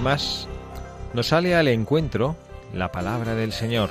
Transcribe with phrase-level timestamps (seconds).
[0.00, 0.48] Más,
[1.14, 2.36] nos sale al encuentro
[2.74, 3.90] la palabra del Señor.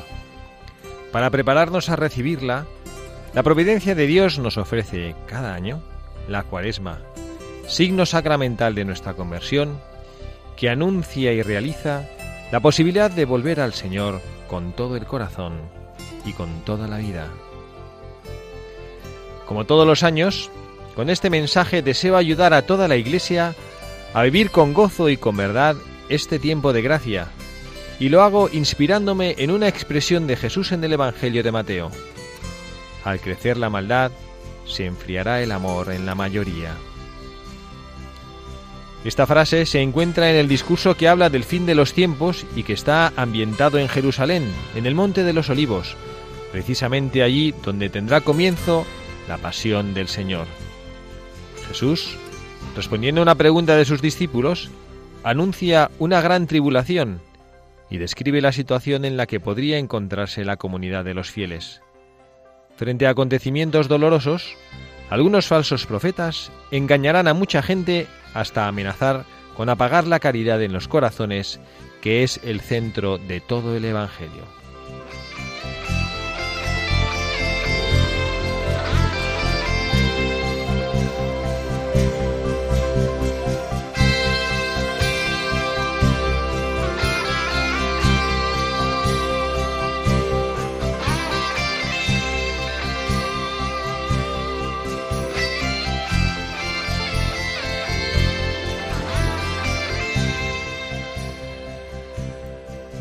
[1.12, 2.66] Para prepararnos a recibirla,
[3.34, 5.82] la providencia de Dios nos ofrece cada año
[6.28, 7.00] la cuaresma,
[7.68, 9.80] signo sacramental de nuestra conversión,
[10.58, 12.06] que anuncia y realiza
[12.52, 15.54] la posibilidad de volver al Señor con todo el corazón
[16.26, 17.28] y con toda la vida.
[19.46, 20.50] Como todos los años,
[20.96, 23.56] con este mensaje deseo ayudar a toda la Iglesia
[24.14, 25.76] a vivir con gozo y con verdad
[26.10, 27.30] este tiempo de gracia,
[28.00, 31.92] y lo hago inspirándome en una expresión de Jesús en el Evangelio de Mateo.
[33.04, 34.12] Al crecer la maldad,
[34.66, 36.76] se enfriará el amor en la mayoría.
[39.04, 42.64] Esta frase se encuentra en el discurso que habla del fin de los tiempos y
[42.64, 45.96] que está ambientado en Jerusalén, en el Monte de los Olivos,
[46.52, 48.86] precisamente allí donde tendrá comienzo
[49.30, 50.48] la pasión del Señor.
[51.70, 52.18] Jesús,
[52.76, 54.70] respondiendo a una pregunta de sus discípulos,
[55.24, 57.22] anuncia una gran tribulación
[57.90, 61.82] y describe la situación en la que podría encontrarse la comunidad de los fieles.
[62.76, 64.56] Frente a acontecimientos dolorosos,
[65.10, 69.26] algunos falsos profetas engañarán a mucha gente hasta amenazar
[69.58, 71.60] con apagar la caridad en los corazones,
[72.02, 74.59] que es el centro de todo el Evangelio.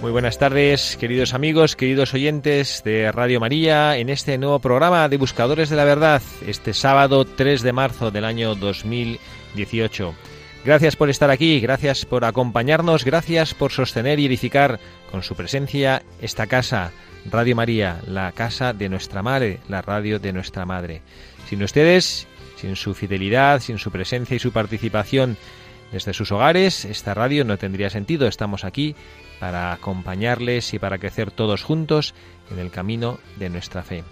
[0.08, 5.18] Muy buenas tardes, queridos amigos, queridos oyentes de Radio María, en este nuevo programa de
[5.18, 10.14] Buscadores de la Verdad, este sábado 3 de marzo del año 2018.
[10.64, 14.80] Gracias por estar aquí, gracias por acompañarnos, gracias por sostener y edificar
[15.10, 16.90] con su presencia esta casa,
[17.30, 21.02] Radio María, la casa de nuestra madre, la radio de nuestra madre.
[21.50, 22.26] Sin ustedes,
[22.56, 25.36] sin su fidelidad, sin su presencia y su participación
[25.92, 28.26] desde sus hogares, esta radio no tendría sentido.
[28.26, 28.94] Estamos aquí
[29.40, 32.14] para acompañarles y para crecer todos juntos
[32.50, 34.04] en el camino de nuestra fe.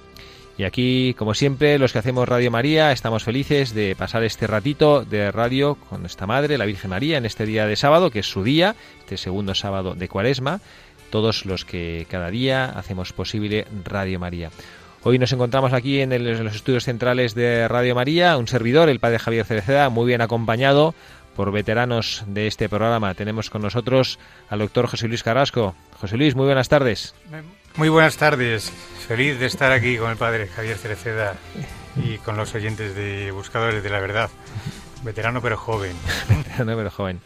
[0.59, 5.05] Y aquí, como siempre, los que hacemos Radio María, estamos felices de pasar este ratito
[5.05, 8.27] de radio con nuestra Madre, la Virgen María, en este día de sábado, que es
[8.27, 10.61] su día, este segundo sábado de Cuaresma,
[11.11, 14.51] todos los que cada día hacemos posible Radio María.
[15.03, 16.11] Hoy nos encontramos aquí en,
[16.45, 20.95] los estudios centrales de Radio María, un servidor, el Padre Javier Cereceda, muy bien acompañado
[21.37, 23.15] por veteranos de este programa.
[23.15, 24.19] Tenemos con nosotros
[24.49, 25.75] al doctor José Luis Carrasco.
[26.01, 27.15] José Luis, muy buenas tardes.
[27.77, 28.73] Muy buenas tardes.
[29.07, 31.35] Feliz de estar aquí con el padre Javier Cereceda
[32.03, 34.31] y con los oyentes de Buscadores de la Verdad.
[35.03, 35.95] Veterano pero joven.
[36.29, 37.21] Veterano pero joven.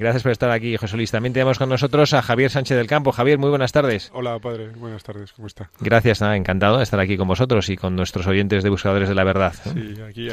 [0.00, 1.10] Gracias por estar aquí, José Luis.
[1.10, 3.12] También tenemos con nosotros a Javier Sánchez del Campo.
[3.12, 4.10] Javier, muy buenas tardes.
[4.14, 4.70] Hola, padre.
[4.70, 5.30] Buenas tardes.
[5.34, 5.68] ¿Cómo está?
[5.78, 9.14] Gracias, nada, encantado de estar aquí con vosotros y con nuestros oyentes de Buscadores de
[9.14, 9.52] la Verdad.
[9.62, 10.28] Sí, aquí,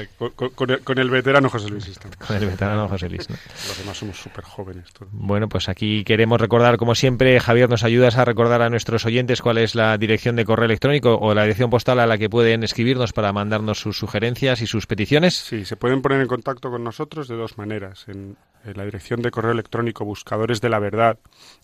[0.85, 1.99] con, el, veterano José Luis.
[2.25, 3.27] Con el veterano José Luis.
[3.29, 4.85] Los demás somos súper jóvenes.
[5.11, 9.41] Bueno, pues aquí queremos recordar, como siempre, Javier, nos ayudas a recordar a nuestros oyentes
[9.41, 12.63] cuál es la dirección de correo electrónico o la dirección postal a la que pueden
[12.63, 15.35] escribirnos para mandarnos sus sugerencias y sus peticiones.
[15.35, 18.05] Sí, se pueden poner en contacto con nosotros de dos maneras.
[18.07, 18.37] En
[18.75, 21.19] la dirección de correo electrónico buscadores de la verdad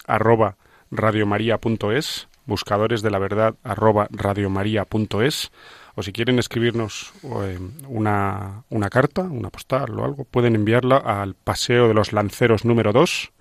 [0.07, 0.57] arroba
[0.91, 5.51] radiomaria.es, buscadores de la verdad arroba radiomaria.es,
[5.95, 11.35] o si quieren escribirnos eh, una, una carta, una postal o algo, pueden enviarla al
[11.35, 13.31] Paseo de los Lanceros número 2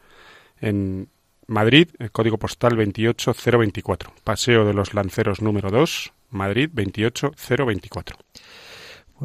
[0.60, 1.08] en
[1.46, 4.12] Madrid, el código postal 28024.
[4.24, 8.16] Paseo de los Lanceros número 2, Madrid 28024.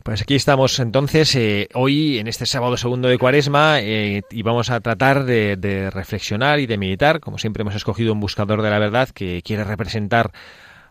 [0.03, 4.69] Pues aquí estamos entonces, eh, hoy en este sábado segundo de cuaresma, eh, y vamos
[4.69, 7.19] a tratar de, de, reflexionar y de meditar.
[7.19, 10.31] Como siempre hemos escogido un buscador de la verdad que quiere representar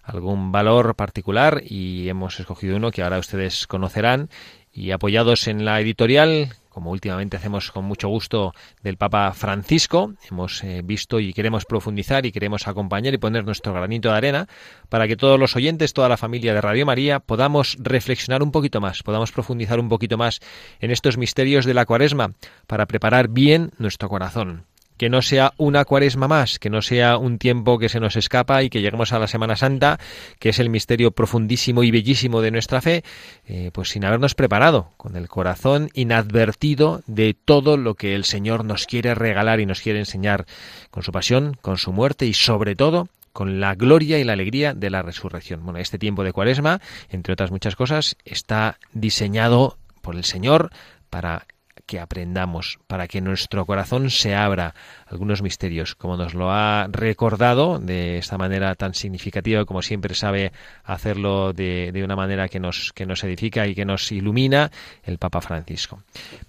[0.02, 4.30] algún valor particular y hemos escogido uno que ahora ustedes conocerán
[4.72, 8.52] y apoyados en la editorial como últimamente hacemos con mucho gusto
[8.82, 13.72] del Papa Francisco, hemos eh, visto y queremos profundizar y queremos acompañar y poner nuestro
[13.72, 14.46] granito de arena
[14.90, 18.82] para que todos los oyentes, toda la familia de Radio María podamos reflexionar un poquito
[18.82, 20.40] más, podamos profundizar un poquito más
[20.78, 22.32] en estos misterios de la cuaresma
[22.66, 27.38] para preparar bien nuestro corazón que no sea una cuaresma más, que no sea un
[27.38, 29.98] tiempo que se nos escapa y que lleguemos a la Semana Santa,
[30.38, 33.04] que es el misterio profundísimo y bellísimo de nuestra fe,
[33.46, 38.64] eh, pues sin habernos preparado, con el corazón inadvertido de todo lo que el Señor
[38.64, 40.46] nos quiere regalar y nos quiere enseñar
[40.90, 44.72] con su pasión, con su muerte y sobre todo con la gloria y la alegría
[44.72, 45.62] de la resurrección.
[45.62, 50.70] Bueno, este tiempo de cuaresma, entre otras muchas cosas, está diseñado por el Señor
[51.10, 51.46] para
[51.86, 54.74] que aprendamos, para que nuestro corazón se abra
[55.06, 60.52] algunos misterios, como nos lo ha recordado de esta manera tan significativa, como siempre sabe
[60.84, 64.70] hacerlo de, de una manera que nos, que nos edifica y que nos ilumina
[65.04, 66.02] el Papa Francisco.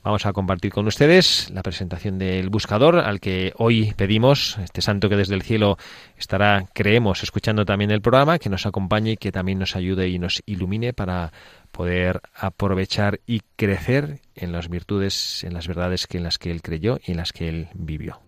[0.03, 5.09] Vamos a compartir con ustedes la presentación del buscador al que hoy pedimos, este santo
[5.09, 5.77] que desde el cielo
[6.17, 10.17] estará, creemos, escuchando también el programa, que nos acompañe y que también nos ayude y
[10.17, 11.31] nos ilumine para
[11.71, 16.61] poder aprovechar y crecer en las virtudes, en las verdades que en las que él
[16.61, 18.26] creyó y en las que él vivió.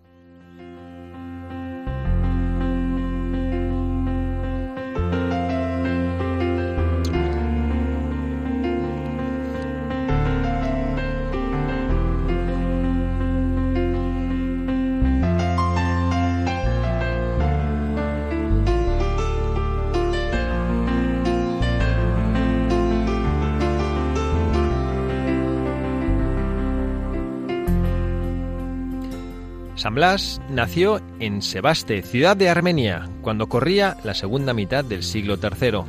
[30.00, 35.82] Blas nació en Sebaste, ciudad de Armenia, cuando corría la segunda mitad del siglo III.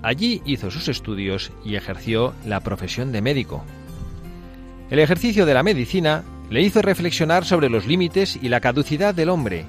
[0.00, 3.64] Allí hizo sus estudios y ejerció la profesión de médico.
[4.90, 9.28] El ejercicio de la medicina le hizo reflexionar sobre los límites y la caducidad del
[9.28, 9.64] hombre.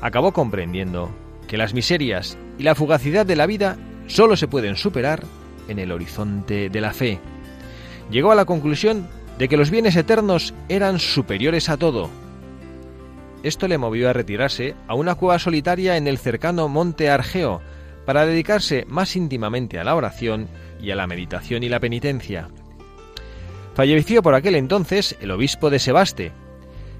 [0.00, 1.12] Acabó comprendiendo
[1.46, 3.76] que las miserias y la fugacidad de la vida
[4.08, 5.22] solo se pueden superar
[5.68, 7.20] en el horizonte de la fe.
[8.10, 9.06] Llegó a la conclusión
[9.38, 12.10] de que los bienes eternos eran superiores a todo
[13.42, 17.60] esto le movió a retirarse a una cueva solitaria en el cercano monte Argeo
[18.04, 20.48] para dedicarse más íntimamente a la oración
[20.80, 22.48] y a la meditación y la penitencia.
[23.74, 26.32] Falleció por aquel entonces el obispo de Sebaste.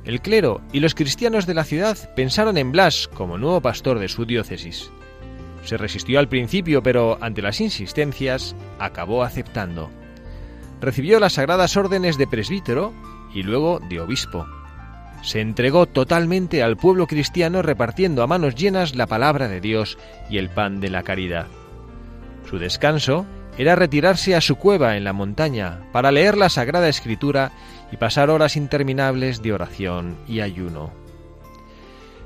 [0.04, 4.08] El clero y los cristianos de la ciudad pensaron en Blas como nuevo pastor de
[4.08, 4.90] su diócesis.
[5.64, 9.90] Se resistió al principio, pero ante las insistencias acabó aceptando.
[10.80, 12.94] Recibió las sagradas órdenes de presbítero
[13.34, 14.46] y luego de obispo
[15.22, 19.98] se entregó totalmente al pueblo cristiano repartiendo a manos llenas la palabra de Dios
[20.28, 21.46] y el pan de la caridad.
[22.48, 23.26] Su descanso
[23.58, 27.52] era retirarse a su cueva en la montaña para leer la Sagrada Escritura
[27.92, 30.92] y pasar horas interminables de oración y ayuno.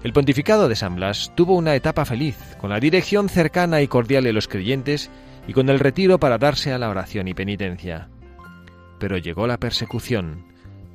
[0.05, 4.25] El pontificado de San Blas tuvo una etapa feliz, con la dirección cercana y cordial
[4.25, 5.11] de los creyentes
[5.49, 8.09] y con el retiro para darse a la oración y penitencia.
[8.99, 10.45] Pero llegó la persecución,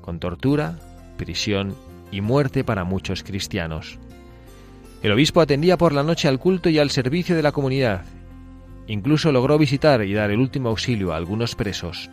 [0.02, 0.78] con tortura,
[1.18, 1.76] prisión
[2.12, 4.00] y muerte para muchos cristianos.
[5.02, 8.04] El obispo atendía por la noche al culto y al servicio de la comunidad.
[8.88, 12.10] Incluso logró visitar y dar el último auxilio a algunos presos.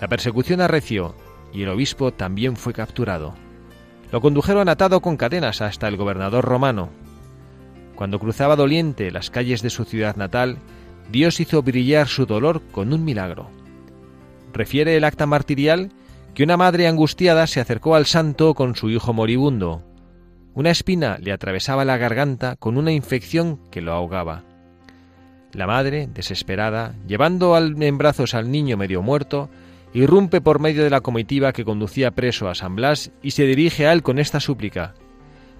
[0.00, 1.14] La persecución arreció
[1.52, 3.34] y el obispo también fue capturado.
[4.12, 6.88] Lo condujeron atado con cadenas hasta el gobernador romano.
[7.94, 10.58] Cuando cruzaba doliente las calles de su ciudad natal,
[11.10, 13.50] Dios hizo brillar su dolor con un milagro.
[14.52, 15.92] Refiere el acta martirial
[16.34, 19.82] que una madre angustiada se acercó al santo con su hijo moribundo.
[20.54, 24.44] Una espina le atravesaba la garganta con una infección que lo ahogaba.
[25.52, 29.50] La madre, desesperada, llevando en brazos al niño medio muerto,
[29.92, 33.86] irrumpe por medio de la comitiva que conducía preso a San Blas y se dirige
[33.86, 34.94] a él con esta súplica.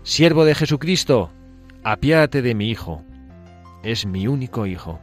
[0.03, 1.31] Siervo de Jesucristo,
[1.83, 3.05] apiádate de mi hijo.
[3.83, 5.01] Es mi único hijo.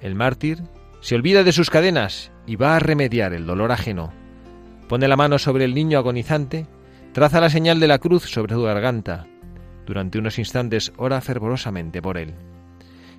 [0.00, 0.62] El mártir
[1.00, 4.12] se olvida de sus cadenas y va a remediar el dolor ajeno.
[4.88, 6.66] Pone la mano sobre el niño agonizante,
[7.12, 9.26] traza la señal de la cruz sobre su garganta.
[9.86, 12.34] Durante unos instantes ora fervorosamente por él.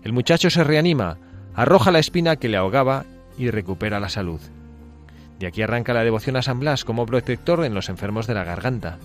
[0.03, 1.17] El muchacho se reanima,
[1.53, 3.05] arroja la espina que le ahogaba
[3.37, 4.39] y recupera la salud.
[5.39, 8.43] De aquí arranca la devoción a San Blas como protector en los enfermos de la
[8.43, 8.97] garganta.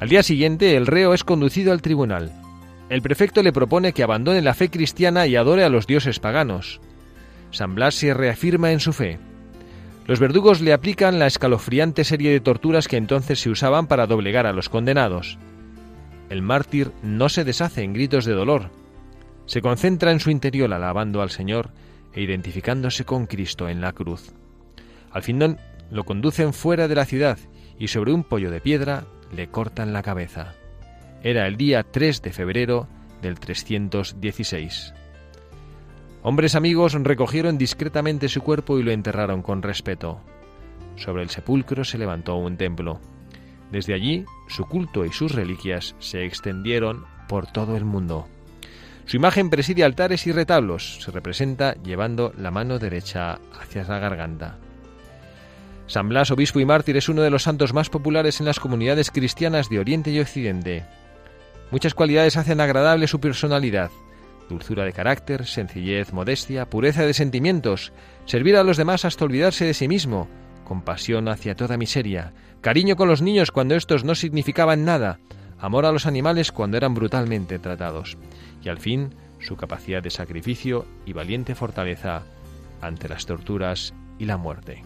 [0.00, 2.32] Al día siguiente, el reo es conducido al tribunal.
[2.88, 6.80] El prefecto le propone que abandone la fe cristiana y adore a los dioses paganos.
[7.50, 9.18] San Blas se reafirma en su fe.
[10.06, 14.46] Los verdugos le aplican la escalofriante serie de torturas que entonces se usaban para doblegar
[14.46, 15.38] a los condenados.
[16.28, 18.70] El mártir no se deshace en gritos de dolor.
[19.46, 21.70] Se concentra en su interior alabando al Señor
[22.12, 24.34] e identificándose con Cristo en la cruz.
[25.10, 25.58] Al final
[25.90, 27.38] lo conducen fuera de la ciudad
[27.78, 30.54] y sobre un pollo de piedra le cortan la cabeza.
[31.22, 32.88] Era el día 3 de febrero
[33.22, 34.92] del 316.
[36.26, 40.20] Hombres amigos recogieron discretamente su cuerpo y lo enterraron con respeto.
[40.96, 42.98] Sobre el sepulcro se levantó un templo.
[43.70, 48.26] Desde allí, su culto y sus reliquias se extendieron por todo el mundo.
[49.04, 51.02] Su imagen preside altares y retablos.
[51.02, 54.56] Se representa llevando la mano derecha hacia la garganta.
[55.86, 59.10] San Blas, obispo y mártir, es uno de los santos más populares en las comunidades
[59.10, 60.86] cristianas de Oriente y Occidente.
[61.70, 63.90] Muchas cualidades hacen agradable su personalidad.
[64.48, 67.92] Dulzura de carácter, sencillez, modestia, pureza de sentimientos,
[68.26, 70.28] servir a los demás hasta olvidarse de sí mismo,
[70.64, 75.18] compasión hacia toda miseria, cariño con los niños cuando estos no significaban nada,
[75.58, 78.18] amor a los animales cuando eran brutalmente tratados,
[78.62, 82.22] y al fin su capacidad de sacrificio y valiente fortaleza
[82.80, 84.82] ante las torturas y la muerte.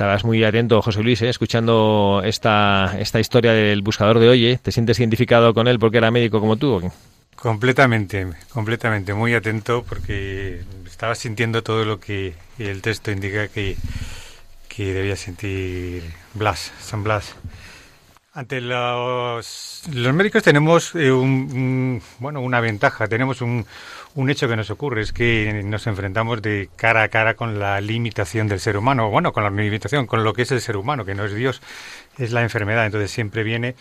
[0.00, 1.28] Estabas muy atento, José Luis, ¿eh?
[1.28, 4.56] escuchando esta, esta historia del buscador de hoy.
[4.56, 6.90] ¿Te sientes identificado con él porque era médico como tú?
[7.36, 9.12] Completamente, completamente.
[9.12, 13.76] Muy atento porque estaba sintiendo todo lo que el texto indica que,
[14.70, 16.02] que debía sentir
[16.32, 17.36] Blas, San Blas.
[18.32, 21.10] Ante los, los médicos tenemos eh,
[22.20, 23.66] bueno, una ventaja, tenemos un,
[24.20, 27.80] un hecho que nos ocurre, es que nos enfrentamos de cara a cara con la
[27.80, 31.06] limitación del ser humano, bueno, con la limitación, con lo que es el ser humano,
[31.06, 31.62] que no es Dios,
[32.18, 33.76] es la enfermedad, entonces siempre viene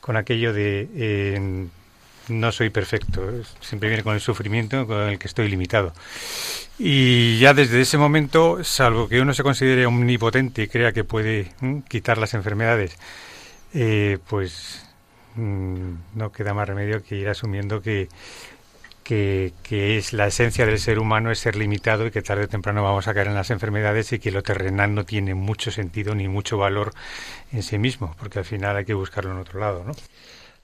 [0.00, 1.66] con aquello de eh,
[2.28, 3.22] no soy perfecto,
[3.60, 5.92] siempre viene con el sufrimiento con el que estoy limitado.
[6.76, 11.52] Y ya desde ese momento, salvo que uno se considere omnipotente y crea que puede
[11.88, 12.98] quitar las enfermedades,
[13.74, 14.84] eh, pues
[15.36, 18.08] mm, no queda más remedio que ir asumiendo que,
[19.04, 22.82] que, es la esencia del ser humano es ser limitado y que tarde o temprano
[22.82, 26.26] vamos a caer en las enfermedades y que lo terrenal no tiene mucho sentido ni
[26.26, 26.92] mucho valor
[27.52, 29.92] en sí mismo, porque al final hay que buscarlo en otro lado, ¿no?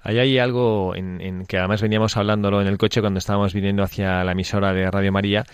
[0.02, 3.82] Ahí hay algo en, en, que además veníamos hablándolo en el coche cuando estábamos viniendo
[3.82, 5.44] hacia la emisora de Radio María,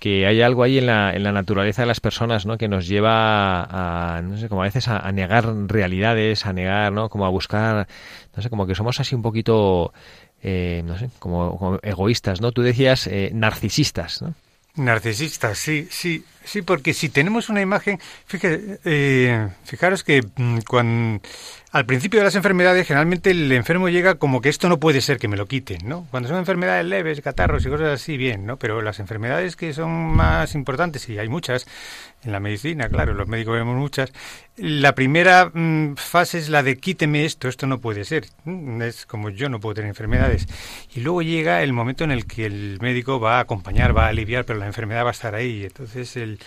[0.00, 2.56] que hay algo ahí en la, en la naturaleza de las personas, ¿no?
[2.56, 7.10] Que nos lleva a, no sé, como a veces a, negar realidades, a negar, ¿no?
[7.10, 7.86] Como a buscar,
[8.34, 9.92] no sé, como que somos así un poquito,
[10.42, 12.52] eh, no sé, como, egoístas, ¿no?
[12.52, 14.34] Tú decías eh, narcisistas, ¿no?
[14.76, 21.20] Narcisistas, sí, sí, sí, porque si tenemos una imagen, fíjate, eh, fijaros que mm, cuando
[21.72, 25.18] al principio de las enfermedades, generalmente el enfermo llega como que esto no puede ser
[25.18, 26.04] que me lo quiten, ¿no?
[26.10, 28.56] Cuando son enfermedades leves, catarros y cosas así, bien, ¿no?
[28.56, 31.66] Pero las enfermedades que son más importantes, y hay muchas
[32.24, 34.12] en la medicina, claro, los médicos vemos muchas,
[34.56, 38.26] la primera mm, fase es la de quíteme esto, esto no puede ser.
[38.44, 40.48] Mm, es como yo no puedo tener enfermedades.
[40.94, 44.08] Y luego llega el momento en el que el médico va a acompañar, va a
[44.08, 45.64] aliviar, pero la enfermedad va a estar ahí.
[45.64, 46.39] Entonces el,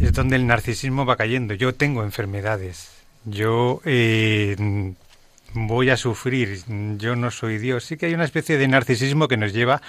[0.00, 1.54] es donde el narcisismo va cayendo.
[1.54, 4.56] Yo tengo enfermedades yo eh,
[5.54, 6.62] voy a sufrir,
[6.98, 7.84] yo no soy Dios.
[7.84, 9.82] Sí que hay una especie de narcisismo que nos lleva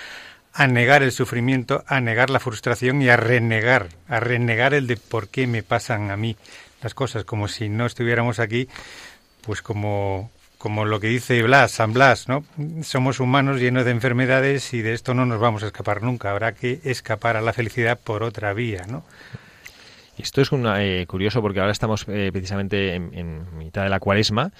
[0.53, 4.97] a negar el sufrimiento, a negar la frustración y a renegar, a renegar el de
[4.97, 6.35] por qué me pasan a mí
[6.81, 8.67] las cosas, como si no estuviéramos aquí,
[9.41, 12.43] pues como, como lo que dice Blas, San Blas, ¿no?
[12.83, 16.31] Somos humanos llenos de enfermedades y de esto no nos vamos a escapar nunca.
[16.31, 19.05] Habrá que escapar a la felicidad por otra vía, ¿no?
[20.17, 24.51] Esto es una, eh, curioso porque ahora estamos eh, precisamente en, mitad de la cuaresma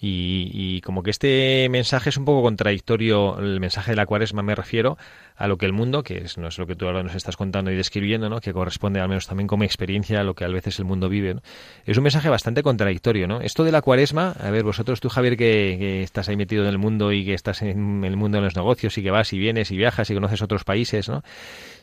[0.00, 4.54] y, como que este mensaje es un poco contradictorio, el mensaje de la cuaresma me
[4.54, 4.96] refiero
[5.42, 7.36] a lo que el mundo, que es, no es lo que tú ahora nos estás
[7.36, 8.40] contando y describiendo, ¿no?
[8.40, 11.34] que corresponde al menos también como experiencia a lo que a veces el mundo vive,
[11.84, 13.26] es un mensaje bastante contradictorio.
[13.26, 13.40] ¿no?
[13.40, 16.78] Esto de la cuaresma, a ver, vosotros tú Javier que, estás ahí metido en el
[16.78, 19.72] mundo y que estás en el mundo de los negocios y que vas y vienes
[19.72, 21.24] y viajas y conoces otros países, ¿no?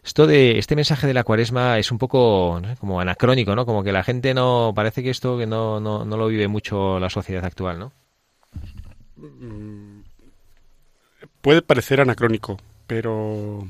[0.06, 3.66] Esto de este mensaje de la cuaresma es un poco como anacrónico, ¿no?
[3.66, 6.98] Como que la gente no parece que esto que no, no, no lo vive mucho
[6.98, 7.92] la sociedad actual, ¿no?
[11.42, 12.58] Puede parecer anacrónico,
[12.90, 13.68] pero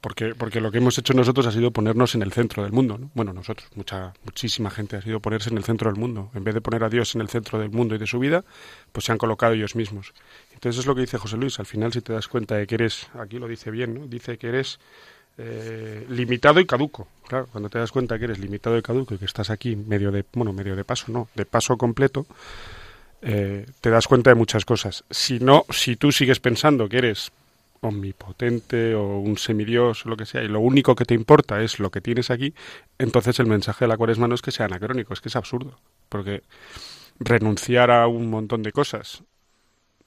[0.00, 2.96] Porque, porque lo que hemos hecho nosotros ha sido ponernos en el centro del mundo.
[2.96, 3.10] ¿no?
[3.14, 6.30] Bueno, nosotros, mucha, muchísima gente ha sido ponerse en el centro del mundo.
[6.34, 8.44] En vez de poner a Dios en el centro del mundo y de su vida,
[8.92, 10.14] pues se han colocado ellos mismos.
[10.54, 11.58] Entonces es lo que dice José Luis.
[11.58, 14.06] Al final, si te das cuenta de que eres, aquí lo dice bien, ¿no?
[14.06, 14.78] dice que eres
[15.36, 17.08] eh, limitado y caduco.
[17.26, 20.12] Claro, cuando te das cuenta que eres limitado y caduco y que estás aquí medio
[20.12, 22.24] de, bueno, medio de paso, no, de paso completo,
[23.20, 25.02] eh, te das cuenta de muchas cosas.
[25.10, 27.32] Si no, si tú sigues pensando que eres
[27.80, 31.78] omnipotente o un semidios o lo que sea, y lo único que te importa es
[31.78, 32.54] lo que tienes aquí,
[32.98, 35.78] entonces el mensaje de la cuaresma no es que sea anacrónico, es que es absurdo.
[36.08, 36.42] Porque
[37.18, 39.22] renunciar a un montón de cosas,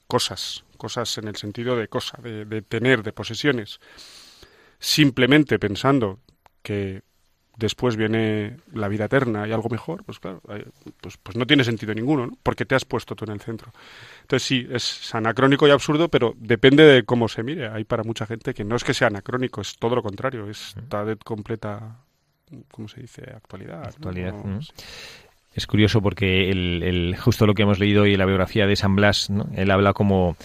[0.08, 3.80] cosas, cosas en el sentido de cosa, de, de tener, de posesiones,
[4.80, 6.20] simplemente pensando
[6.63, 7.04] que
[7.62, 10.41] después viene la vida eterna y algo mejor, pues claro,
[11.00, 12.38] pues, pues no tiene sentido ninguno, ¿no?
[12.41, 13.72] porque te has puesto tú en el centro.
[14.22, 17.70] Entonces sí, es anacrónico y absurdo, pero depende de cómo se mire.
[17.70, 21.06] Hay para mucha gente que no es que sea anacrónico, es todo lo contrario, está
[21.06, 21.98] de completa,
[22.72, 23.24] ¿cómo se dice?
[23.34, 23.86] Actualidad.
[23.86, 24.34] Actualidad.
[25.53, 28.96] Es curioso porque el, justo lo que hemos leído hoy en la biografía de San
[28.96, 29.48] Blas, ¿no?
[29.53, 30.38] él habla como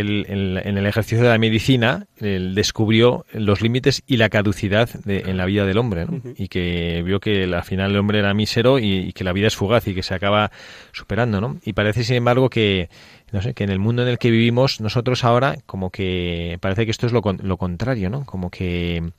[0.00, 5.44] en el ejercicio de la medicina él descubrió los límites y la caducidad en la
[5.44, 6.06] vida del hombre
[6.36, 9.56] y que vio que al final el hombre era mísero y, que la vida es
[9.56, 10.50] fugaz y que se acaba
[10.92, 11.58] superando ¿no?
[11.62, 12.88] y parece sin embargo que
[13.32, 16.86] no sé que en el mundo en el que vivimos nosotros ahora como que parece
[16.86, 19.12] que esto es lo, lo contrario no como que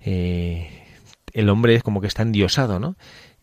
[0.00, 0.68] eh,
[1.32, 2.96] el hombre es como que está endiosado no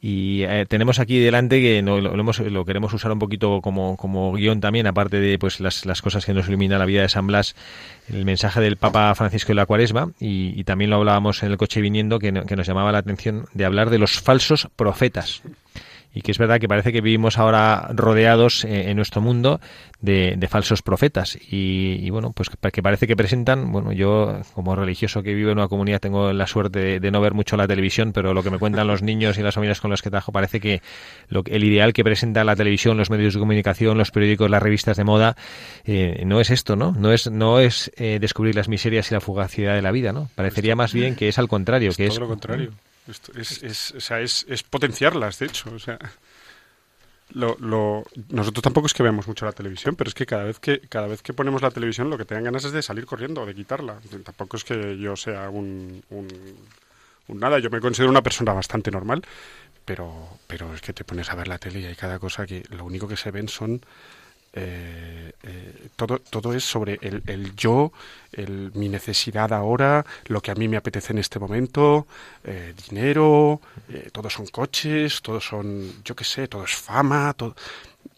[0.04, 4.34] y eh, tenemos aquí delante que no, lo, lo, queremos usar un poquito como, como
[4.34, 7.28] guion también, aparte de pues las, las, cosas que nos ilumina la vida de San
[7.28, 7.56] Blas,
[8.10, 11.58] el mensaje del Papa Francisco de la Cuaresma, y, y también lo hablábamos en el
[11.58, 15.44] coche viniendo, que, que nos llamaba la atención de hablar de los falsos profetas
[16.14, 19.60] y que es verdad que parece que vivimos ahora rodeados eh, en nuestro mundo
[20.02, 21.38] de, falsos profetas.
[21.50, 25.68] Y, bueno pues que parece que presentan bueno yo como religioso que vivo en una
[25.70, 28.88] comunidad tengo la suerte de, no ver mucho la televisión pero lo que me cuentan
[28.88, 30.82] los niños y las familias con las que trabajo parece que
[31.30, 34.98] lo, el ideal que presenta la televisión los medios de comunicación los periódicos las revistas
[34.98, 35.38] de moda
[35.86, 39.22] eh, no es esto no no es no es eh, descubrir las miserias y la
[39.22, 42.28] fugacidad de la vida no parecería más bien que es al contrario que es lo
[42.28, 42.72] contrario
[43.08, 45.72] es, es, o sea, es, es, potenciarlas, de hecho.
[45.74, 45.98] O sea,
[47.34, 50.60] lo, lo, nosotros tampoco es que veamos mucho la televisión, pero es que cada vez
[50.60, 53.06] que cada vez que ponemos la televisión lo que te dan ganas es de salir
[53.06, 54.00] corriendo de quitarla.
[54.24, 56.28] Tampoco es que yo sea un, un,
[57.28, 57.60] un nada.
[57.60, 59.24] Yo me considero una persona bastante normal,
[59.86, 62.64] pero, pero es que te pones a ver la tele y hay cada cosa que
[62.70, 63.82] lo único que se ven son
[64.54, 67.92] eh, eh, todo, todo es sobre el, el yo,
[68.34, 72.08] el, mi necesidad ahora, lo que a mí me apetece en este momento,
[72.44, 73.62] eh, dinero,
[74.12, 77.56] todos son coches, todos son, yo qué sé, todo es fama, todo...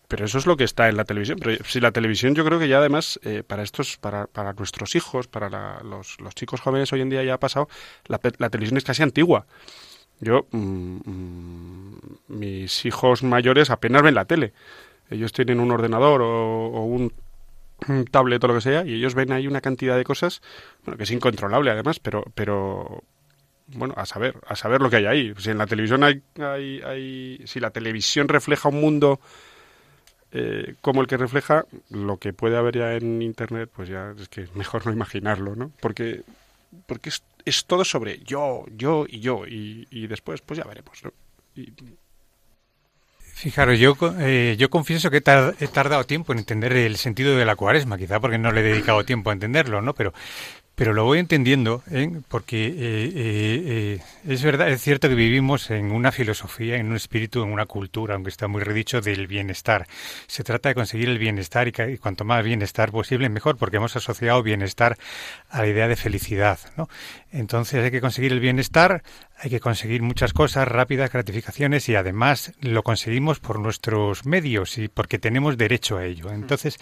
[0.07, 1.39] Pero eso es lo que está en la televisión.
[1.41, 5.25] Pero si la televisión yo creo que ya además para estos, para, para nuestros hijos,
[5.25, 7.67] para la, los, los chicos jóvenes hoy en día ya ha pasado,
[8.05, 9.47] la, la televisión es casi antigua.
[10.19, 11.95] Yo, mmm,
[12.27, 14.53] mis hijos mayores apenas ven la tele
[15.13, 17.13] ellos tienen un ordenador o, un,
[18.11, 20.41] tablet o lo que sea y ellos ven ahí una cantidad de cosas
[20.85, 23.03] bueno, que es incontrolable además pero pero
[23.67, 26.81] bueno a saber a saber lo que hay ahí si en la televisión hay, hay,
[26.81, 29.19] hay si la televisión refleja un mundo
[30.31, 34.29] eh, como el que refleja lo que puede haber ya en internet pues ya es
[34.29, 36.23] que mejor no imaginarlo no porque
[36.85, 41.03] porque es, es todo sobre yo yo y yo y, y después pues ya veremos
[41.03, 41.11] ¿no?
[43.35, 45.21] Fijaros, yo, eh, yo confieso que he,
[45.67, 49.03] tardado tiempo en entender el sentido de la cuaresma, quizá porque no le he dedicado
[49.03, 49.95] tiempo a entenderlo, ¿no?
[49.95, 50.13] Pero
[50.75, 52.09] pero lo voy entendiendo, ¿eh?
[52.29, 57.43] porque eh, eh, es verdad, es cierto que vivimos en una filosofía, en un espíritu,
[57.43, 59.85] en una cultura, aunque está muy redicho, del bienestar.
[60.25, 63.95] Se trata de conseguir el bienestar y, y, cuanto más bienestar posible, mejor, porque hemos
[63.95, 64.97] asociado bienestar
[65.49, 66.57] a la idea de felicidad.
[66.75, 66.89] ¿no?
[67.31, 69.03] Entonces hay que conseguir el bienestar,
[69.43, 74.87] hay que conseguir muchas cosas, rápidas gratificaciones y además lo conseguimos por nuestros medios y
[74.87, 76.31] porque tenemos derecho a ello.
[76.31, 76.79] Entonces,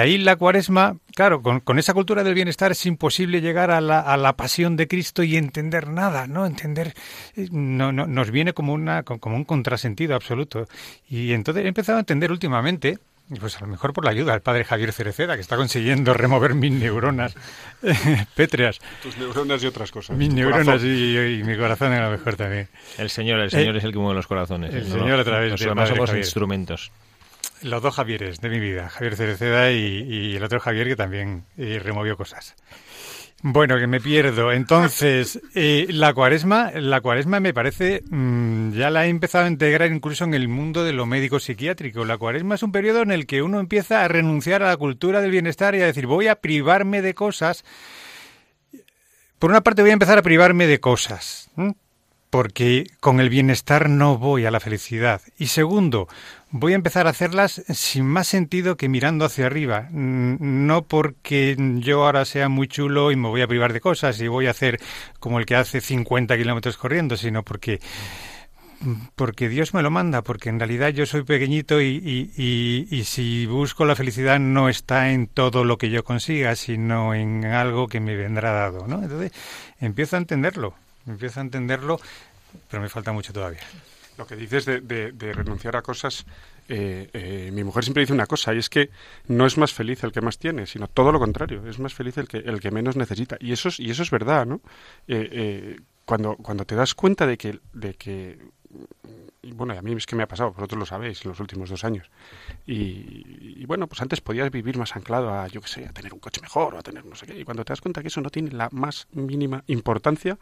[0.00, 4.00] ahí la cuaresma, claro, con, con esa cultura del bienestar es imposible llegar a la,
[4.00, 6.46] a la pasión de Cristo y entender nada, ¿no?
[6.46, 6.94] Entender
[7.36, 10.66] eh, no, no, nos viene como, una, como un contrasentido absoluto.
[11.06, 12.98] Y entonces he empezado a entender últimamente
[13.40, 16.54] pues a lo mejor por la ayuda del padre Javier Cereceda, que está consiguiendo remover
[16.54, 17.34] mis neuronas
[18.34, 18.78] pétreas.
[19.02, 20.16] Tus neuronas y otras cosas.
[20.16, 22.68] Mis neuronas y, y, mi corazón a lo mejor también.
[22.98, 24.74] El Señor, el Señor eh, es el que mueve los corazones.
[24.74, 26.92] El Señor a través de los somos instrumentos.
[27.62, 31.44] Los dos Javieres de mi vida, Javier Cereceda y, y el otro Javier que también
[31.56, 32.54] eh, removió cosas.
[33.48, 34.50] Bueno, que me pierdo.
[34.50, 39.92] Entonces, eh, la cuaresma, la cuaresma me parece, mmm, ya la he empezado a integrar
[39.92, 42.04] incluso en el mundo de lo médico psiquiátrico.
[42.04, 45.20] La cuaresma es un periodo en el que uno empieza a renunciar a la cultura
[45.20, 47.64] del bienestar y a decir, voy a privarme de cosas
[49.38, 51.50] por una parte voy a empezar a privarme de cosas,
[52.36, 55.22] porque con el bienestar no voy a la felicidad.
[55.38, 56.06] Y segundo,
[56.50, 59.88] voy a empezar a hacerlas sin más sentido que mirando hacia arriba.
[59.90, 64.28] No porque yo ahora sea muy chulo y me voy a privar de cosas y
[64.28, 64.78] voy a hacer
[65.18, 67.80] como el que hace 50 kilómetros corriendo, sino porque
[69.14, 71.86] porque Dios me lo manda, porque en realidad yo soy pequeñito y,
[72.36, 77.14] y, y, si busco la felicidad no está en todo lo que yo consiga, sino
[77.14, 79.02] en algo que me vendrá dado, ¿no?
[79.02, 79.32] Entonces
[79.80, 80.74] empiezo a entenderlo,
[81.06, 82.00] empiezo a entenderlo,
[82.70, 83.62] pero me falta mucho todavía.
[84.18, 86.24] Lo que dices de, de, renunciar a cosas,
[86.68, 88.88] eh, eh, mi mujer siempre dice una cosa, y es que
[89.28, 92.16] no es más feliz el que más tiene, sino todo lo contrario, es más feliz
[92.16, 93.36] el que, el que menos necesita.
[93.40, 94.62] Y eso es, y eso es verdad, ¿no?
[95.06, 98.38] Eh, cuando, cuando te das cuenta de que, de que
[99.46, 101.70] y bueno, a mí es que me ha pasado, vosotros lo sabéis, en los últimos
[101.70, 102.10] dos años.
[102.66, 106.18] Y, bueno, pues antes podías vivir más anclado a, yo qué sé, a tener un
[106.18, 107.38] coche mejor o a tener no sé qué.
[107.38, 110.36] Y cuando te das cuenta que eso no tiene la más mínima importancia,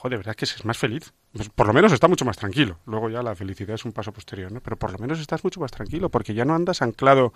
[0.00, 1.12] joder, de verdad que es más feliz.
[1.32, 2.78] Pues por lo menos está mucho más tranquilo.
[2.86, 4.60] Luego ya la felicidad es un paso posterior, ¿no?
[4.60, 7.34] Pero por lo menos estás mucho más tranquilo porque ya no andas anclado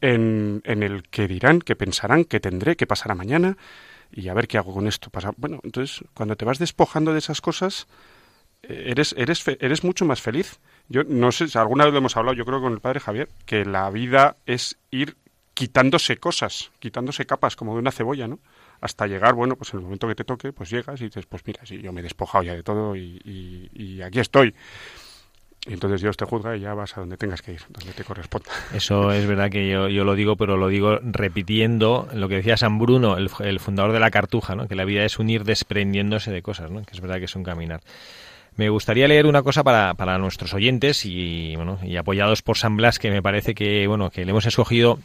[0.00, 3.56] en, en el que dirán, que pensarán, que tendré, que pasará mañana
[4.12, 5.10] y a ver qué hago con esto.
[5.38, 7.86] Bueno, entonces cuando te vas despojando de esas cosas,
[8.62, 10.60] eh, eres, eres, eres mucho más feliz.
[10.88, 13.64] Yo no sé, alguna vez lo hemos hablado, yo creo con el padre Javier, que
[13.64, 15.16] la vida es ir
[15.54, 18.38] quitándose cosas, quitándose capas como de una cebolla, ¿no?
[18.80, 21.42] Hasta llegar, bueno, pues en el momento que te toque, pues llegas y dices, pues
[21.46, 24.54] mira, sí, yo me he despojado ya de todo y, aquí estoy.
[25.66, 28.04] Y entonces Dios te juzga y ya vas a donde tengas que ir, donde te
[28.04, 28.50] corresponda.
[28.74, 32.78] Eso es verdad que yo, lo digo, pero lo digo repitiendo lo que decía San
[32.78, 34.68] Bruno, el, el, fundador de la cartuja, ¿no?
[34.68, 36.84] que la vida es un ir desprendiéndose de cosas, ¿no?
[36.84, 37.80] que es verdad que es un caminar.
[38.58, 42.76] Me gustaría leer una cosa para, para nuestros oyentes y, bueno, y apoyados por San
[42.76, 44.98] Blas, que me parece que, bueno, que le hemos escogido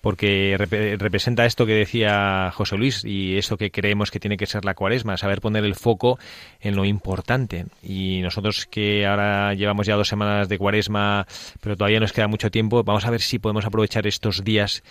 [0.00, 0.56] porque
[0.98, 4.74] representa esto que decía José Luis y eso que creemos que tiene que ser la
[4.74, 6.18] cuaresma, saber poner el foco
[6.60, 7.66] en lo importante.
[7.82, 11.26] Y nosotros que ahora llevamos ya dos semanas de cuaresma,
[11.60, 14.82] pero todavía nos queda mucho tiempo, vamos a ver si podemos aprovechar estos días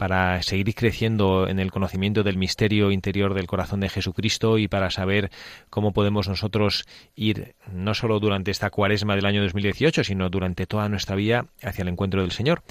[0.00, 4.88] para seguir creciendo en el conocimiento del misterio interior del corazón de Jesucristo y para
[4.88, 5.30] saber
[5.68, 6.86] cómo podemos nosotros
[7.16, 11.82] ir no solo durante esta cuaresma del año 2018, sino durante toda nuestra vida hacia
[11.82, 12.62] el encuentro del Señor.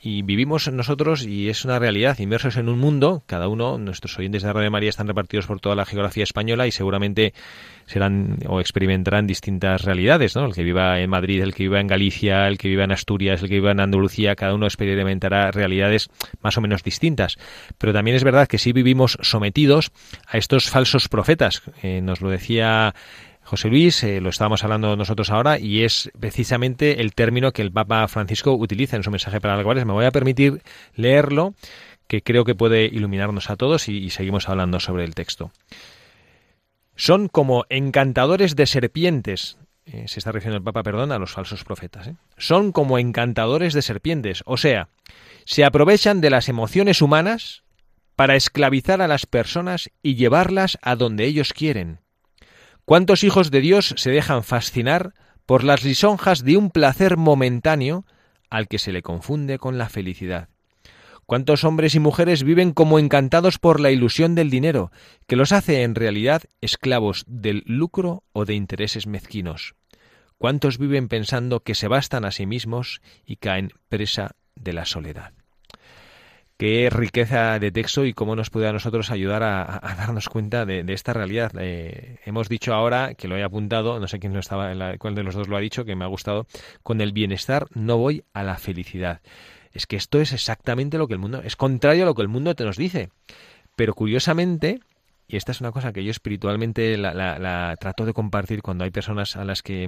[0.00, 4.42] Y vivimos nosotros, y es una realidad, inmersos en un mundo, cada uno, nuestros oyentes
[4.42, 7.34] de Radio María están repartidos por toda la geografía española y seguramente
[7.84, 10.46] serán o experimentarán distintas realidades, ¿no?
[10.46, 13.42] El que viva en Madrid, el que viva en Galicia, el que viva en Asturias,
[13.42, 16.08] el que viva en Andalucía, cada uno experimentará realidades
[16.42, 17.36] más o menos distintas.
[17.78, 19.90] Pero también es verdad que sí vivimos sometidos
[20.26, 21.62] a estos falsos profetas.
[21.82, 22.94] Eh, nos lo decía
[23.42, 27.72] José Luis, eh, lo estábamos hablando nosotros ahora, y es precisamente el término que el
[27.72, 30.62] Papa Francisco utiliza en su mensaje para la Me voy a permitir
[30.94, 31.54] leerlo,
[32.06, 35.52] que creo que puede iluminarnos a todos, y seguimos hablando sobre el texto.
[36.98, 39.56] Son como encantadores de serpientes.
[39.86, 42.10] Eh, se está refiriendo el Papa, perdón, a los falsos profetas.
[42.36, 44.42] Son como encantadores de serpientes.
[44.46, 44.88] O sea,
[45.48, 47.62] se aprovechan de las emociones humanas
[48.16, 52.00] para esclavizar a las personas y llevarlas a donde ellos quieren.
[52.84, 55.14] ¿Cuántos hijos de Dios se dejan fascinar
[55.46, 58.04] por las lisonjas de un placer momentáneo
[58.50, 60.50] al que se le confunde con la felicidad?
[61.24, 64.92] ¿Cuántos hombres y mujeres viven como encantados por la ilusión del dinero,
[65.26, 69.76] que los hace en realidad esclavos del lucro o de intereses mezquinos?
[70.36, 75.37] ¿Cuántos viven pensando que se bastan a sí mismos y caen presa de la soledad?
[76.58, 80.84] Qué riqueza de texto y cómo nos puede a nosotros ayudar a, darnos cuenta de,
[80.92, 81.52] esta realidad.
[81.58, 85.22] Eh, hemos dicho ahora, que lo he apuntado, no sé quién no estaba, cuál de
[85.22, 86.46] los dos lo ha dicho, que me ha gustado,
[86.82, 89.20] con el bienestar no voy a la felicidad
[89.72, 92.28] es que esto es exactamente lo que el mundo, es contrario a lo que el
[92.28, 93.10] mundo te nos dice.
[93.76, 94.80] Pero curiosamente,
[95.28, 99.36] y esta es una cosa que yo espiritualmente la, trato de compartir cuando hay personas
[99.36, 99.84] a las que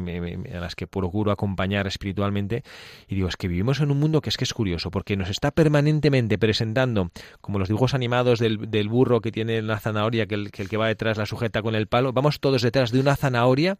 [0.54, 2.62] a las que procuro acompañar espiritualmente
[3.08, 5.30] y digo es que vivimos en un mundo que es que es curioso porque nos
[5.30, 10.50] está permanentemente presentando como los dibujos animados del, burro que tiene la zanahoria que el
[10.50, 13.76] que va detrás la sujeta con el palo vamos todos detrás de una zanahoria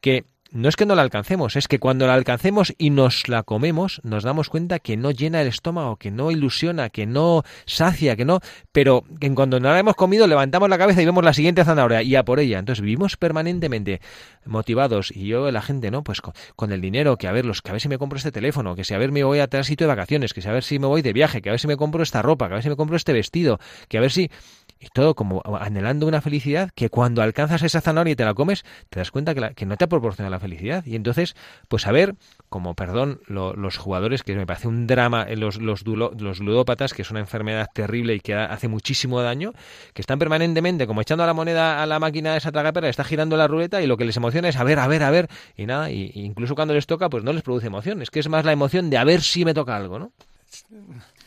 [0.00, 3.42] que no es que no la alcancemos, es que cuando la alcancemos y nos la
[3.42, 8.16] comemos, nos damos cuenta que no llena el estómago, que no ilusiona, que no sacia,
[8.16, 8.40] que no,
[8.72, 12.02] pero que cuando no la hemos comido levantamos la cabeza y vemos la siguiente zanahoria
[12.02, 12.58] y a por ella.
[12.58, 14.00] Entonces vivimos permanentemente
[14.44, 16.02] motivados y yo la gente, ¿no?
[16.02, 18.32] Pues con, el dinero, que a ver, los, que a ver si me compro este
[18.32, 20.64] teléfono, que si a ver me voy a tránsito de vacaciones, que si a ver
[20.64, 22.56] si me voy de viaje, que a ver si me compro esta ropa, que a
[22.56, 24.30] ver si me compro este vestido, que a ver si
[24.78, 28.64] y todo como anhelando una felicidad que cuando alcanzas esa zanahoria y te la comes,
[28.90, 30.84] te das cuenta que, que no te proporciona la felicidad.
[30.84, 31.34] Y entonces,
[31.68, 32.14] pues a ver,
[32.48, 37.02] como, perdón, los jugadores, que me parece un drama, eh, los, los, los ludópatas, que
[37.02, 39.52] es una enfermedad terrible y que hace muchísimo daño,
[39.94, 43.36] que están permanentemente como echando la moneda a la máquina de esa tragapera, está girando
[43.36, 45.66] la ruleta y lo que les emociona es a ver, a ver, a ver, y
[45.66, 48.44] nada, y, incluso cuando les toca, pues no les produce emoción, es que es más
[48.44, 50.12] la emoción de a ver si me toca algo, ¿no?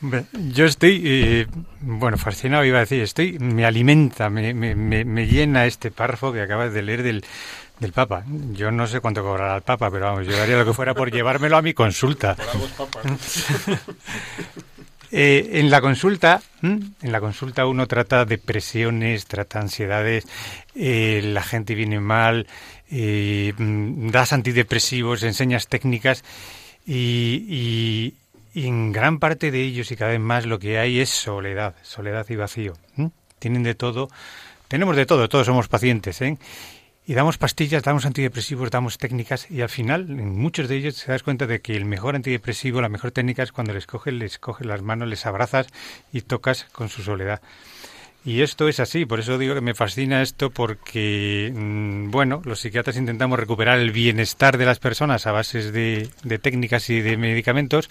[0.02, 1.48] Yo estoy, eh,
[1.82, 6.42] bueno, fascinado iba a decir, estoy, me alimenta, me, me, me, llena este párrafo que
[6.42, 7.26] acabas de leer del,
[7.80, 8.24] del Papa.
[8.54, 11.12] Yo no sé cuánto cobrará el Papa, pero vamos, yo haría lo que fuera por
[11.12, 12.36] llevármelo a mi consulta.
[15.12, 20.28] Eh, en la consulta, en la consulta uno trata depresiones, trata ansiedades,
[20.76, 22.46] eh, la gente viene mal,
[22.88, 26.24] das antidepresivos, enseñas técnicas
[26.86, 28.14] y, y
[28.56, 32.26] en gran parte de ellos y cada vez más lo que hay es soledad, soledad
[32.30, 32.74] y vacío.
[33.40, 34.10] Tienen de todo,
[34.68, 36.38] tenemos de todo, todos somos pacientes, ¿eh?
[37.06, 41.12] Y damos pastillas, damos antidepresivos, damos técnicas y al final, en muchos de ellos, te
[41.12, 44.38] das cuenta de que el mejor antidepresivo, la mejor técnica es cuando les coges, les
[44.38, 45.68] coges las manos, les abrazas
[46.14, 47.42] y tocas con su soledad.
[48.26, 52.60] Y esto es así, por eso digo que me fascina esto porque, mm, bueno, los
[52.60, 56.10] psiquiatras intentamos recuperar el bienestar de las personas a bases de,
[56.42, 57.90] técnicas y de medicamentos,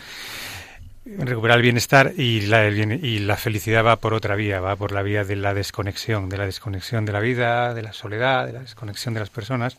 [1.06, 5.00] recuperar el bienestar y la, y la felicidad va por otra vía, va por la
[5.02, 8.60] vía de la desconexión, de la desconexión de la vida, de la soledad, de la
[8.60, 9.78] desconexión de las personas.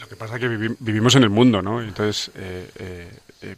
[0.00, 1.80] Lo que pasa es que vivimos en el mundo, ¿no?
[1.80, 3.56] Entonces, eh, eh, eh,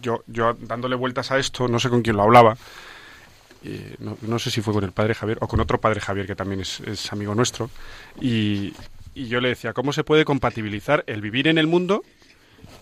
[0.00, 2.56] yo, yo dándole vueltas a esto, no sé con quién lo hablaba,
[3.98, 6.60] no, sé si fue con el padre Javier o con otro padre Javier que también
[6.60, 7.70] es, amigo nuestro,
[8.20, 8.72] y,
[9.14, 12.02] yo le decía, ¿cómo se puede compatibilizar el vivir en el mundo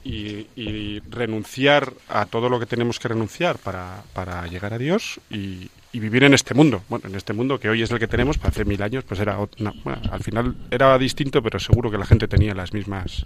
[0.05, 5.71] y, renunciar a todo lo que tenemos que renunciar para, para llegar a Dios y,
[5.93, 6.85] vivir en este mundo.
[6.89, 9.19] Bueno, en este mundo que hoy es el que tenemos, para hace mil años, pues
[9.19, 13.25] era, al final era distinto, pero seguro que la gente tenía las mismas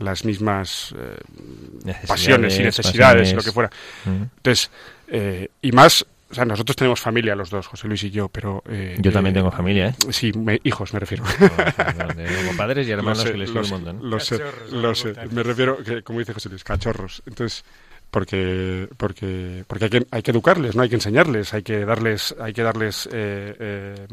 [0.00, 3.70] las mismas eh, pasiones y necesidades, lo que fuera.
[4.04, 4.70] Entonces,
[5.08, 8.62] eh, y más o sea, nosotros tenemos familia los dos, José Luis y yo, pero...
[8.68, 9.94] Eh, yo también tengo familia, ¿eh?
[10.10, 11.24] Sí, hijos me refiero.
[11.26, 14.10] tengo padres y hermanos que les quiero un montón.
[14.10, 14.40] Lo sé,
[14.70, 15.14] lo sé.
[15.32, 17.22] Me refiero, que, como dice José Luis, cachorros.
[17.26, 17.64] Entonces,
[18.10, 22.34] porque porque porque hay que, hay que educarles, no hay que enseñarles, hay que darles
[22.40, 24.06] hay que darles eh,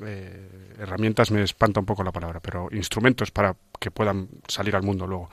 [0.00, 0.48] eh,
[0.78, 5.06] herramientas, me espanta un poco la palabra, pero instrumentos para que puedan salir al mundo
[5.06, 5.30] luego.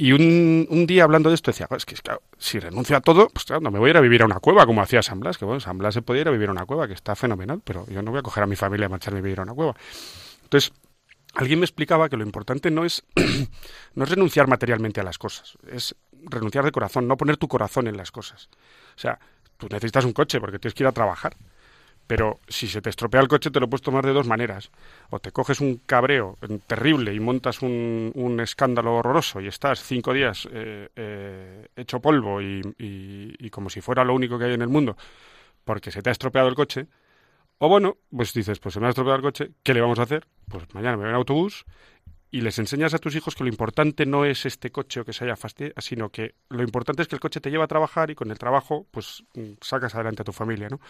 [0.00, 1.94] Y un, un, día hablando de esto decía, es que
[2.38, 4.40] si renuncio a todo, pues claro, no me voy a ir a vivir a una
[4.40, 6.52] cueva como hacía San Blas, que bueno, San Blas se podía ir a vivir a
[6.52, 8.88] una cueva, que está fenomenal, pero yo no voy a coger a mi familia y
[8.88, 9.74] marcharme a vivir a una cueva.
[10.44, 10.72] Entonces,
[11.34, 13.04] alguien me explicaba que lo importante no es,
[13.94, 15.94] no es renunciar materialmente a las cosas, es
[16.30, 18.48] renunciar de corazón, no poner tu corazón en las cosas.
[18.96, 19.20] O sea,
[19.58, 21.36] tú necesitas un coche porque tienes que ir a trabajar.
[22.10, 24.72] Pero si se te estropea el coche te lo puedes tomar de dos maneras.
[25.10, 30.12] O te coges un cabreo terrible y montas un, un escándalo horroroso y estás cinco
[30.12, 34.62] días eh, eh, hecho polvo y, y, como si fuera lo único que hay en
[34.62, 34.96] el mundo
[35.64, 36.88] porque se te ha estropeado el coche.
[37.58, 40.02] O bueno, pues dices, pues se me ha estropeado el coche, ¿qué le vamos a
[40.02, 40.26] hacer?
[40.48, 41.64] Pues mañana me voy en autobús
[42.32, 45.12] y les enseñas a tus hijos que lo importante no es este coche o que
[45.12, 48.10] se haya fastidiado, sino que lo importante es que el coche te lleva a trabajar
[48.10, 50.80] y con el trabajo pues mm, sacas adelante a tu familia, ¿no?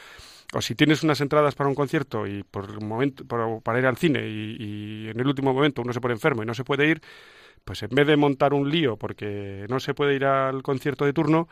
[0.52, 3.24] O si tienes unas entradas para un concierto y por un momento
[3.62, 6.54] para ir al cine y, en el último momento uno se pone enfermo y no
[6.54, 7.00] se puede ir,
[7.64, 11.12] pues en vez de montar un lío porque no se puede ir al concierto de
[11.12, 11.48] turno,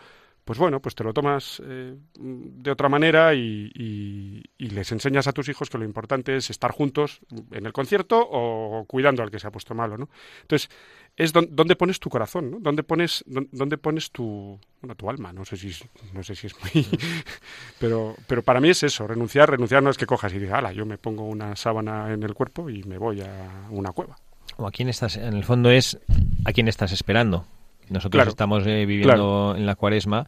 [0.49, 5.47] pues bueno, pues te lo tomas eh, de otra manera y, les enseñas a tus
[5.51, 9.47] hijos que lo importante es estar juntos en el concierto o cuidando al que se
[9.47, 10.09] ha puesto malo, ¿no?
[10.41, 10.71] Entonces,
[11.19, 12.61] es donde pones tu corazón, ¿no?
[12.61, 15.71] Dónde pones, dónde pones tu, bueno, tu alma, no sé si,
[16.15, 16.87] no sé si es muy...
[17.79, 20.73] pero, pero para mí es eso, renunciar, renunciar no es que cojas y digas, ala,
[20.73, 24.17] yo me pongo una sábana en el cuerpo y me voy a una cueva.
[24.57, 25.99] O a quién estás, en el fondo es
[26.47, 27.45] a quién estás esperando,
[27.91, 30.27] nosotros estamos eh, viviendo en la cuaresma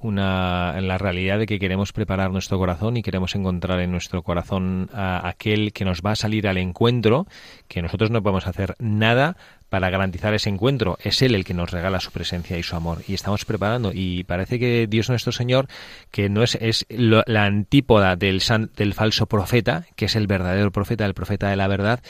[0.00, 4.22] una, en la realidad de que queremos preparar nuestro corazón y queremos encontrar en nuestro
[4.22, 7.26] corazón a aquel que nos va a salir al encuentro,
[7.66, 9.36] que nosotros no podemos hacer nada
[9.68, 10.98] para garantizar ese encuentro.
[11.02, 13.02] Es Él el que nos regala su presencia y su amor.
[13.06, 13.90] Y estamos preparando.
[13.92, 15.66] Y parece que Dios nuestro Señor,
[16.10, 18.42] que no es, es la antípoda del,
[18.76, 22.00] del falso profeta, que es el verdadero profeta, el profeta de la verdad,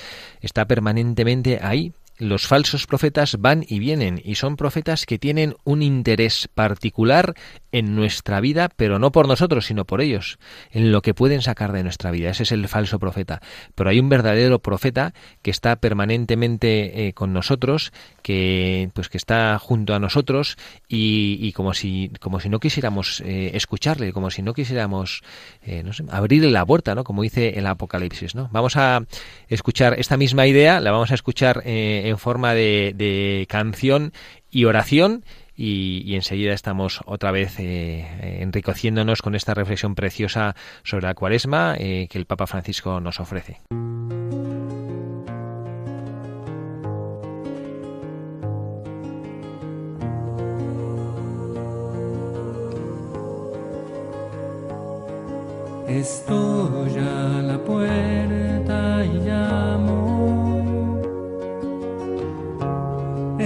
[0.41, 5.83] está permanentemente ahí los falsos profetas van y vienen y son profetas que tienen un
[5.83, 7.35] interés particular
[7.71, 10.39] en nuestra vida, pero no por nosotros, sino por ellos,
[10.71, 12.31] en lo que pueden sacar de nuestra vida.
[12.31, 13.41] Ese es el falso profeta.
[13.75, 19.59] Pero hay un verdadero profeta que está permanentemente eh, con nosotros, que pues que está
[19.59, 20.57] junto a nosotros
[20.89, 25.23] y, como si como si no quisiéramos eh, escucharle, como si no quisiéramos
[25.63, 27.05] eh, no sé, abrirle la puerta, ¿no?
[27.05, 28.35] Como dice el Apocalipsis.
[28.35, 29.05] Vamos a
[29.49, 31.63] escuchar esta misma idea, la vamos a escuchar
[32.09, 34.13] en forma de, canción
[34.51, 35.25] y oración
[35.57, 42.07] y, enseguida estamos otra vez eh, enriqueciéndonos con esta reflexión preciosa sobre la cuaresma eh,
[42.11, 43.61] que el Papa Francisco nos ofrece.
[55.89, 59.88] Estoy a la puerta y llamo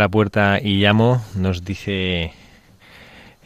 [0.00, 2.32] la puerta y llamo, nos dice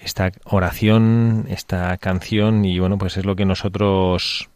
[0.00, 4.48] esta oración, esta canción, y bueno, pues es lo que nosotros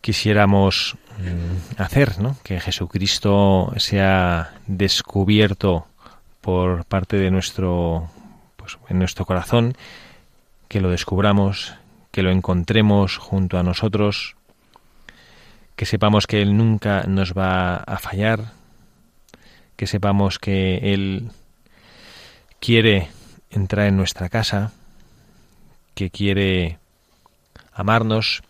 [0.00, 2.36] quisiéramos mm, hacer, ¿no?
[2.44, 5.88] Que Jesucristo sea descubierto
[6.40, 8.08] por parte de nuestro,
[8.56, 9.76] pues, en nuestro corazón,
[10.68, 11.74] que lo descubramos,
[12.12, 14.36] que lo encontremos junto a nosotros,
[15.74, 18.52] que sepamos que Él nunca nos va a fallar,
[19.76, 21.30] que sepamos que Él
[22.60, 23.08] quiere
[23.50, 24.72] entrar en nuestra casa,
[25.94, 26.78] que quiere
[27.72, 28.42] amarnos,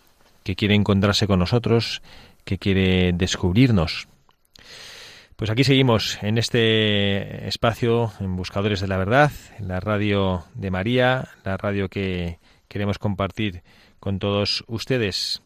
[0.44, 2.02] que quiere encontrarse con nosotros,
[2.44, 4.08] que quiere descubrirnos.
[5.36, 10.70] Pues aquí seguimos en este espacio en Buscadores de la Verdad, en la radio de
[10.70, 13.62] María, la radio que queremos compartir
[14.00, 15.42] con todos ustedes.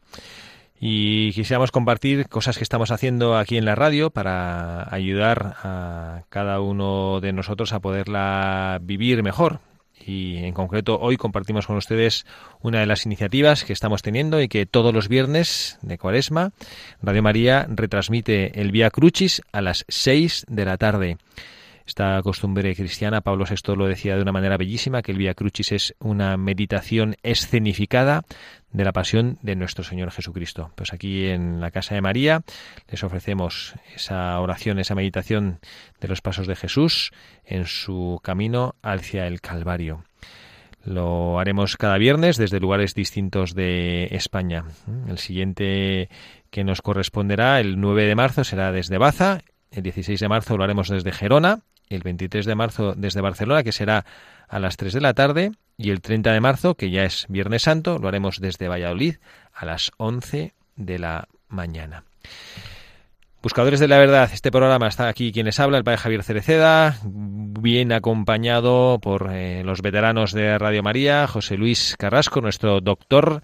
[0.82, 6.60] Y quisiéramos compartir cosas que estamos haciendo aquí en la radio para ayudar a cada
[6.60, 9.60] uno de nosotros a poderla vivir mejor,
[10.06, 12.24] y en concreto hoy compartimos con ustedes
[12.60, 16.52] una de las iniciativas que estamos teniendo y que todos los viernes de Cuaresma
[17.02, 21.18] Radio María retransmite el Vía Crucis a las 6 de la tarde.
[21.90, 25.72] Esta costumbre cristiana, Pablo VI lo decía de una manera bellísima, que el Vía Crucis
[25.72, 28.22] es una meditación escenificada
[28.70, 30.70] de la pasión de nuestro Señor Jesucristo.
[30.76, 32.42] Pues aquí en la Casa de María
[32.88, 35.58] les ofrecemos esa oración, esa meditación
[36.00, 37.10] de los pasos de Jesús
[37.44, 40.04] en su camino hacia el Calvario.
[40.84, 44.64] Lo haremos cada viernes desde lugares distintos de España.
[45.08, 46.08] El siguiente
[46.50, 49.40] que nos corresponderá el 9 de marzo será desde Baza,
[49.72, 53.72] el 16 de marzo lo haremos desde Gerona el 23 de marzo desde Barcelona, que
[53.72, 54.06] será
[54.48, 57.62] a las 3 de la tarde, y el 30 de marzo, que ya es Viernes
[57.62, 59.16] Santo, lo haremos desde Valladolid
[59.52, 62.04] a las 11 de la mañana.
[63.42, 66.98] Buscadores de la Verdad, este programa está aquí quien les habla, el padre Javier Cereceda,
[67.04, 73.42] bien acompañado por eh, los veteranos de Radio María, José Luis Carrasco, nuestro doctor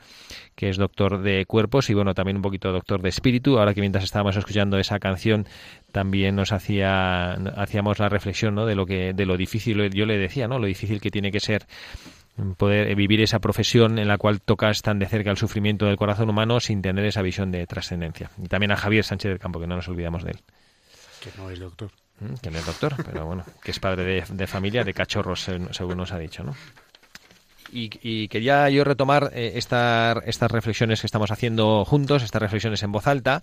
[0.55, 3.59] que es doctor de cuerpos y bueno, también un poquito doctor de espíritu.
[3.59, 5.47] Ahora que mientras estábamos escuchando esa canción
[5.93, 8.67] también nos hacía hacíamos la reflexión, ¿no?
[8.67, 10.59] de lo que de lo difícil yo le decía, ¿no?
[10.59, 11.67] Lo difícil que tiene que ser
[12.57, 16.29] poder vivir esa profesión en la cual tocas tan de cerca el sufrimiento del corazón
[16.31, 18.31] humano sin tener esa visión de trascendencia.
[18.43, 20.41] Y también a Javier Sánchez del Campo, que no nos olvidamos de él.
[21.23, 21.91] Que no es doctor.
[22.21, 25.51] Mm, que no es doctor, pero bueno, que es padre de, de familia, de cachorros,
[25.71, 26.55] según nos ha dicho, ¿no?
[27.73, 33.07] y, quería yo retomar eh, estas reflexiones que estamos haciendo juntos, estas reflexiones en voz
[33.07, 33.43] alta,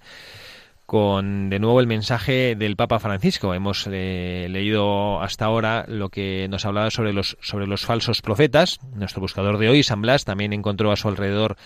[0.93, 3.55] con de nuevo el mensaje del Papa Francisco.
[3.55, 8.77] Hemos eh, leído hasta ahora lo que nos hablaba sobre los, sobre los falsos profetas.
[8.93, 11.57] Nuestro buscador de hoy, San Blas, también encontró a su alrededor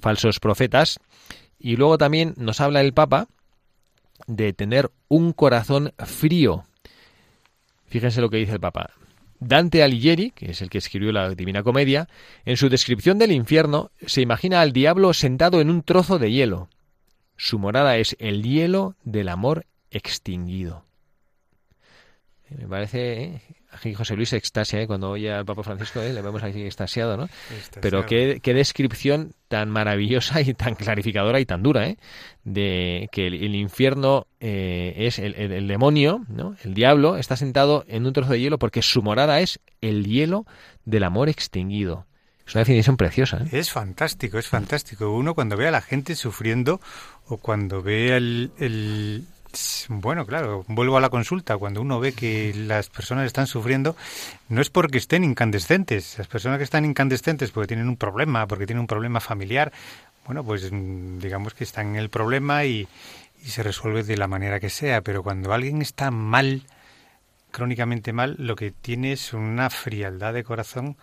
[0.00, 0.98] falsos profetas.
[1.60, 3.28] Y luego también nos habla el Papa
[4.26, 6.64] de tener un corazón frío.
[7.86, 8.90] Fíjense lo que dice el Papa.
[9.38, 12.08] Dante Alighieri, que es el que escribió la Divina Comedia,
[12.44, 16.68] en su descripción del infierno se imagina al diablo sentado en un trozo de hielo.
[17.42, 20.84] Su morada es el hielo del amor extinguido.
[22.48, 23.42] Me parece, ¿eh?
[23.72, 24.86] aquí José Luis extasia ¿eh?
[24.86, 26.12] cuando oye al Papa Francisco, ¿eh?
[26.12, 27.28] le vemos ahí extasiado, ¿no?
[27.80, 31.96] Pero qué, descripción tan maravillosa y tan clarificadora y tan dura, ¿eh?
[32.44, 36.54] De que el, infierno eh, es el, demonio, ¿no?
[36.62, 40.46] El diablo está sentado en un trozo de hielo porque su morada es el hielo
[40.84, 42.06] del amor extinguido.
[42.46, 43.38] Es una definición preciosa.
[43.38, 43.48] ¿eh?
[43.52, 45.12] Es fantástico, es fantástico.
[45.12, 46.80] Uno cuando ve a la gente sufriendo
[47.26, 49.26] o cuando ve el,
[49.88, 51.56] bueno, claro, vuelvo a la consulta.
[51.56, 53.96] Cuando uno ve que las personas están sufriendo,
[54.48, 56.16] no es porque estén incandescentes.
[56.18, 59.72] Las personas que están incandescentes porque tienen un problema, porque tienen un problema familiar,
[60.26, 62.88] bueno, pues mm, digamos que están en el problema y,
[63.44, 65.02] y se resuelve de la manera que sea.
[65.02, 66.62] Pero cuando alguien está mal,
[67.50, 70.96] crónicamente mal, lo que tiene es una frialdad de corazón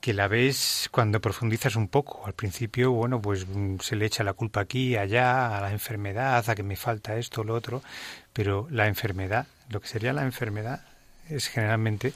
[0.00, 2.26] que la ves cuando profundizas un poco.
[2.26, 6.48] Al principio, bueno, pues mm, se le echa la culpa aquí, allá, a la enfermedad,
[6.48, 7.82] a que me falta esto, lo otro,
[8.32, 10.82] pero la enfermedad, lo que sería la enfermedad,
[11.28, 12.12] es generalmente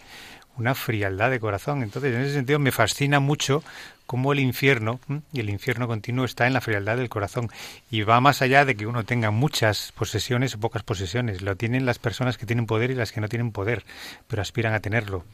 [0.57, 1.83] una frialdad de corazón.
[1.83, 3.63] Entonces, en ese sentido, me fascina mucho
[4.07, 5.01] cómo el infierno,
[5.33, 7.51] y el infierno continuo, está en la frialdad del corazón.
[7.91, 11.43] Y va más allá de que uno tenga muchas posesiones o pocas posesiones.
[11.43, 13.85] Lo tienen las personas que tienen poder y las que no tienen poder,
[14.29, 15.25] pero aspiran a tenerlo.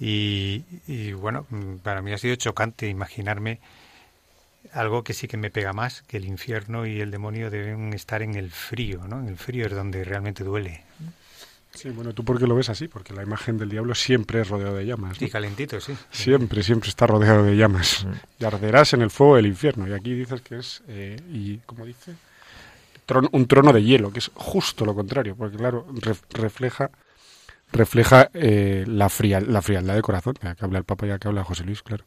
[0.00, 1.46] Y, bueno,
[1.82, 3.60] para mí ha sido chocante imaginarme
[4.72, 8.22] algo que sí que me pega más, que el infierno y el demonio deben estar
[8.22, 9.20] en el frío, ¿no?
[9.20, 10.84] En el frío es donde realmente duele.
[11.72, 12.88] Sí, bueno, ¿tú por qué lo ves así?
[12.88, 15.20] Porque la imagen del diablo siempre es rodeado de llamas.
[15.20, 15.94] Y calentito, sí.
[16.10, 18.06] Siempre, siempre está rodeado de llamas.
[18.38, 19.86] Y arderás en el fuego del infierno.
[19.86, 22.14] Y aquí dices que es, eh, y como dice,
[23.32, 25.86] un trono de hielo, que es justo lo contrario, porque claro,
[26.30, 26.90] refleja
[27.72, 29.10] refleja eh, la,
[29.46, 32.04] la frialdad de corazón, ya que habla el Papa, ya que habla José Luis, claro.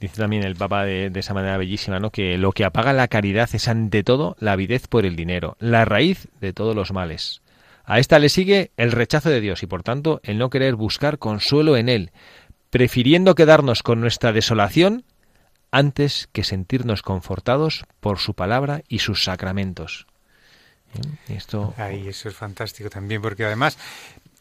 [0.00, 2.10] Dice también el Papa de, esa manera bellísima, ¿no?
[2.10, 5.84] Que lo que apaga la caridad es ante todo la avidez por el dinero, la
[5.84, 7.42] raíz de todos los males.
[7.84, 11.18] A esta le sigue el rechazo de Dios y por tanto el no querer buscar
[11.18, 12.12] consuelo en él,
[12.70, 15.04] prefiriendo quedarnos con nuestra desolación
[15.70, 20.06] antes que sentirnos confortados por su palabra y sus sacramentos.
[21.28, 21.74] Esto...
[21.76, 23.78] Ay, eso es fantástico también, porque además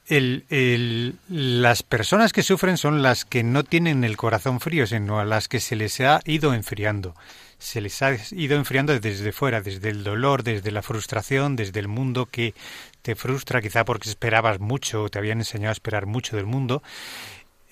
[0.09, 5.19] el, el, las personas que sufren son las que no tienen el corazón frío, sino
[5.19, 7.15] a las que se les ha ido enfriando.
[7.59, 11.87] Se les ha ido enfriando desde fuera, desde el dolor, desde la frustración, desde el
[11.87, 12.55] mundo que
[13.03, 16.81] te frustra, quizá porque esperabas mucho, te habían enseñado a esperar mucho del mundo.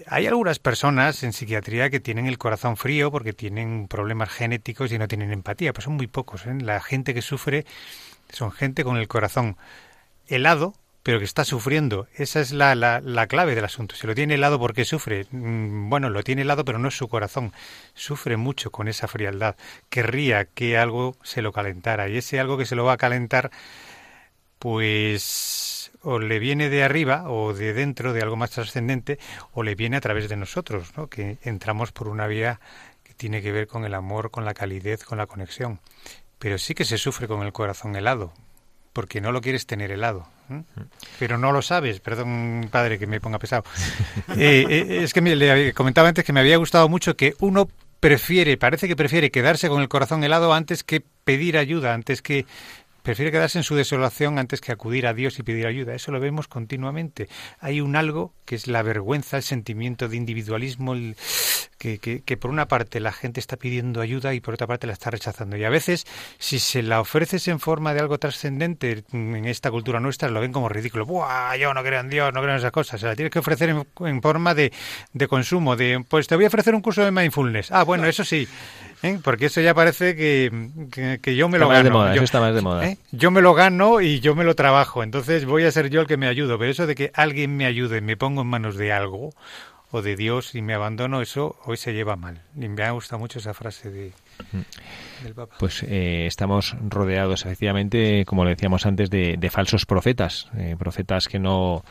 [0.06, 5.00] hay algunas personas en psiquiatría que tienen el corazón frío porque tienen problemas genéticos y
[5.00, 6.46] no tienen empatía, pero son muy pocos.
[6.46, 6.54] ¿eh?
[6.62, 7.66] La gente que sufre
[8.30, 9.58] son gente con el corazón
[10.28, 10.76] helado,
[11.08, 12.10] pero que está sufriendo.
[12.16, 13.96] Esa es la, la, la, clave del asunto.
[13.96, 15.26] Si lo tiene helado, ¿por qué sufre?
[15.32, 17.54] Mm, bueno, lo tiene helado, pero no es su corazón.
[17.94, 19.56] Sufre mucho con esa frialdad.
[19.90, 22.10] Querría que algo se lo calentara.
[22.10, 23.52] Y ese algo que se lo va a calentar,
[24.60, 29.18] pues o le viene de arriba o de dentro de algo más trascendente,
[29.54, 31.08] o le viene a través de nosotros, ¿no?
[31.08, 32.60] que entramos por una vía
[33.06, 35.80] que tiene que ver con el amor, con la calidez, con la conexión.
[36.38, 38.34] Pero sí que se sufre con el corazón helado,
[38.94, 40.28] porque no lo quieres tener helado.
[40.50, 40.64] ¿eh?
[41.20, 43.64] Pero no lo sabes, perdón padre que me ponga pesado.
[44.38, 47.68] Eh, eh, es que me, le comentaba antes que me había gustado mucho que uno
[48.00, 52.46] prefiere, parece que prefiere quedarse con el corazón helado antes que pedir ayuda, antes que
[53.08, 55.96] prefiere quedarse en su desolación antes que acudir a Dios y pedir ayuda.
[55.96, 57.30] Eso lo vemos continuamente.
[57.62, 61.16] Hay un algo que es la vergüenza, el sentimiento de individualismo, el,
[61.78, 64.88] que, que, que, por una parte la gente está pidiendo ayuda y por otra parte
[64.88, 65.56] la está rechazando.
[65.56, 66.06] Y a veces,
[66.38, 70.52] si se la ofreces en forma de algo trascendente en esta cultura nuestra, lo ven
[70.52, 71.06] como ridículo.
[71.06, 71.56] ¡Buah!
[71.56, 73.00] Yo no creo en Dios, no creo en esas cosas.
[73.00, 74.74] Se la tienes que ofrecer en, en forma de,
[75.14, 77.72] de, consumo, de, pues te voy a ofrecer un curso de mindfulness.
[77.72, 78.50] Ah, bueno, eso sí.
[79.04, 79.20] ¿Eh?
[79.24, 81.92] Porque eso ya parece que, que, que yo me está lo gano.
[81.92, 82.88] Moda, yo, eso está más de moda.
[82.88, 82.98] ¿eh?
[83.12, 85.04] yo me lo gano y yo me lo trabajo.
[85.04, 86.58] Entonces voy a ser yo el que me ayudo.
[86.58, 89.32] Pero eso de que alguien me ayude, me pongo en manos de algo
[89.92, 92.42] o de Dios y me abandono, eso hoy se lleva mal.
[92.56, 94.12] Y me ha gustado mucho esa frase de,
[95.24, 95.56] del Papa.
[95.60, 101.40] Pues eh, estamos rodeados, efectivamente, como le decíamos antes, de, de falsos profetas, profetas que
[101.40, 101.84] no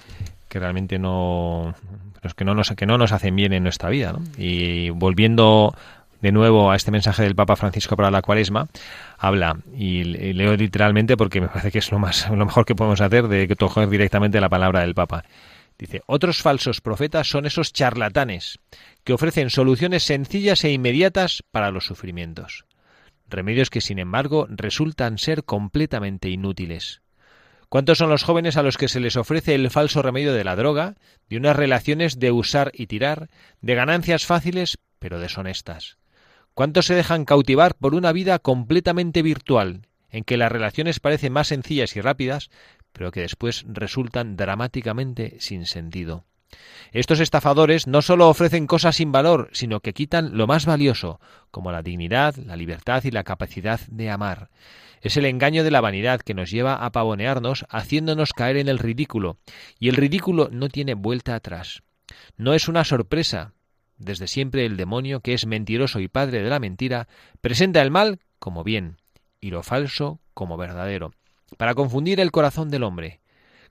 [0.48, 1.74] que realmente no
[2.36, 4.22] que no nos que no nos hacen bien en nuestra vida ¿no?
[4.36, 5.74] y volviendo
[6.20, 8.68] de nuevo a este mensaje del Papa Francisco para la Cuaresma,
[9.18, 13.00] habla y leo literalmente porque me parece que es lo más lo mejor que podemos
[13.00, 15.24] hacer de que coger directamente la palabra del Papa.
[15.78, 18.58] Dice, otros falsos profetas son esos charlatanes
[19.04, 22.64] que ofrecen soluciones sencillas e inmediatas para los sufrimientos.
[23.28, 27.02] Remedios que, sin embargo, resultan ser completamente inútiles.
[27.68, 30.56] ¿Cuántos son los jóvenes a los que se les ofrece el falso remedio de la
[30.56, 30.94] droga,
[31.28, 33.28] de unas relaciones de usar y tirar,
[33.60, 35.98] de ganancias fáciles pero deshonestas?
[36.56, 41.48] ¿Cuántos se dejan cautivar por una vida completamente virtual, en que las relaciones parecen más
[41.48, 42.48] sencillas y rápidas,
[42.94, 46.24] pero que después resultan dramáticamente sin sentido.
[46.92, 51.72] Estos estafadores no solo ofrecen cosas sin valor, sino que quitan lo más valioso, como
[51.72, 54.48] la dignidad, la libertad y la capacidad de amar.
[55.02, 58.78] Es el engaño de la vanidad que nos lleva a pavonearnos, haciéndonos caer en el
[58.78, 59.36] ridículo,
[59.78, 61.82] y el ridículo no tiene vuelta atrás.
[62.38, 63.52] No es una sorpresa.
[63.98, 67.08] Desde siempre el demonio, que es mentiroso y padre de la mentira,
[67.40, 68.98] presenta el mal como bien
[69.40, 71.12] y lo falso como verdadero
[71.56, 73.20] para confundir el corazón del hombre.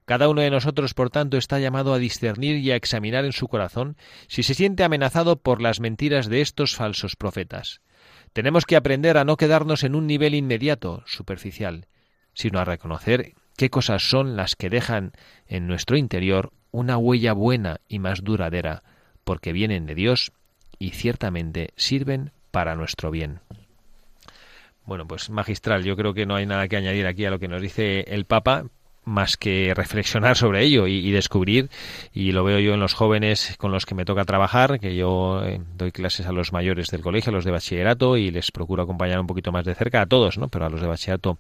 [0.06, 3.48] Cada uno de nosotros, por tanto, está llamado a discernir y a examinar en su
[3.48, 3.98] corazón
[4.28, 7.82] si se siente amenazado por las mentiras de estos falsos profetas.
[8.32, 11.88] Tenemos que aprender a no quedarnos en un nivel inmediato, superficial,
[12.34, 15.14] sino a reconocer qué cosas son las que dejan
[15.48, 18.84] en nuestro interior una huella buena y más duradera,
[19.26, 20.32] porque vienen de Dios
[20.80, 23.42] y ciertamente sirven para nuestro bien.
[24.86, 25.84] Bueno, pues magistral.
[25.84, 28.26] Yo creo que no hay nada que añadir aquí a lo que nos dice el
[28.26, 28.66] Papa,
[29.06, 31.70] más que reflexionar sobre ello y, descubrir,
[32.14, 35.44] y lo veo yo en los jóvenes con los que me toca trabajar, que yo
[35.46, 38.84] eh, doy clases a los mayores del colegio, a los de bachillerato, y les procuro
[38.84, 40.48] acompañar un poquito más de cerca, a todos, ¿no?
[40.50, 41.38] Pero a los de bachillerato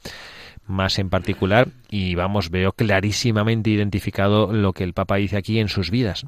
[0.68, 5.68] más en particular, y vamos, veo clarísimamente identificado lo que el Papa dice aquí en
[5.68, 6.26] sus vidas.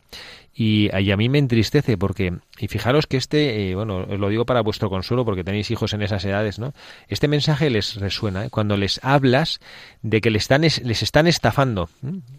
[0.60, 4.28] Y, y a mí me entristece porque, y fijaros que este, eh, bueno, os lo
[4.28, 6.74] digo para vuestro consuelo porque tenéis hijos en esas edades, ¿no?
[7.08, 8.50] Este mensaje les resuena ¿eh?
[8.50, 9.60] cuando les hablas
[10.02, 11.90] de que les están, les están estafando.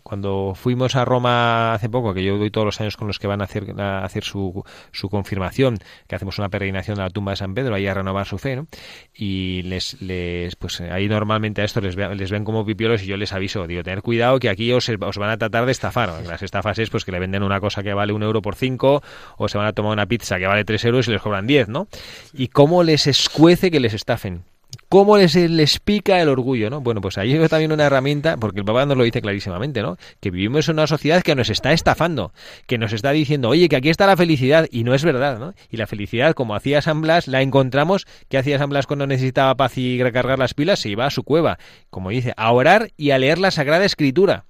[0.02, 3.28] Cuando fuimos a Roma hace poco, que yo voy todos los años con los que
[3.28, 7.30] van a hacer, a hacer su, su confirmación, que hacemos una peregrinación a la tumba
[7.32, 8.66] de San Pedro, ahí a renovar su fe, ¿no?
[9.14, 13.16] Y les, les pues ahí normalmente a esto les, les ven como pipiolos y yo
[13.16, 16.08] les aviso, digo, tener cuidado que aquí os, os van a tratar de estafar.
[16.26, 19.02] Las estafas es pues que le venden una cosa que vale un euro por cinco
[19.36, 21.68] o se van a tomar una pizza que vale tres euros y les cobran diez,
[21.68, 21.88] ¿no?
[22.32, 24.42] Y cómo les escuece que les estafen.
[24.90, 26.80] ¿Cómo les, les pica el orgullo, no?
[26.80, 29.98] Bueno, pues ahí hay también una herramienta, porque el Papa nos lo dice clarísimamente, ¿no?
[30.20, 32.32] Que vivimos en una sociedad que nos está estafando,
[32.66, 35.54] que nos está diciendo, oye, que aquí está la felicidad, y no es verdad, ¿no?
[35.70, 39.54] Y la felicidad, como hacía San Blas, la encontramos, que hacía San Blas cuando necesitaba
[39.56, 40.80] paz y recargar las pilas?
[40.80, 41.58] Se iba a su cueva,
[41.90, 44.46] como dice, a orar y a leer la Sagrada Escritura.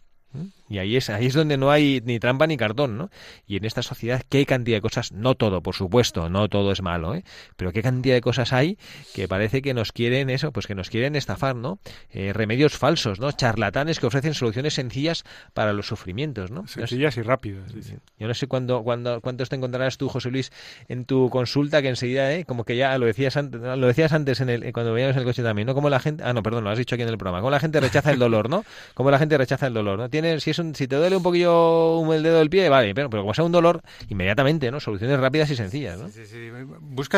[0.68, 3.10] Y ahí es, ahí es donde no hay ni trampa ni cartón, ¿no?
[3.46, 5.12] Y en esta sociedad, ¿qué cantidad de cosas?
[5.12, 7.24] No todo, por supuesto, no todo es malo, ¿eh?
[7.56, 8.78] Pero qué cantidad de cosas hay
[9.14, 11.78] que parece que nos quieren eso, pues que nos quieren estafar, ¿no?
[12.10, 13.32] Eh, remedios falsos, ¿no?
[13.32, 16.66] Charlatanes que ofrecen soluciones sencillas para los sufrimientos, ¿no?
[16.66, 17.72] Sencillas y rápidas.
[18.18, 20.52] Yo no sé cuándo, cuándo, cuántos te encontrarás tú, José Luis,
[20.88, 22.44] en tu consulta que enseguida, ¿eh?
[22.44, 25.26] Como que ya lo decías antes, lo decías antes en el, cuando veíamos en el
[25.26, 25.74] coche también, ¿no?
[25.74, 27.60] Como la gente, ah, no, perdón, lo has dicho aquí en el programa, como la
[27.60, 28.64] gente rechaza el dolor, ¿no?
[28.94, 30.08] Como la gente rechaza el dolor, ¿no?
[30.08, 33.10] Tiene, si es un, si te duele un poquillo el dedo del pie, vale, pero,
[33.10, 34.80] pero como sea un dolor, inmediatamente, ¿no?
[34.80, 36.08] Soluciones rápidas y sencillas, ¿no?
[36.08, 36.22] Sí,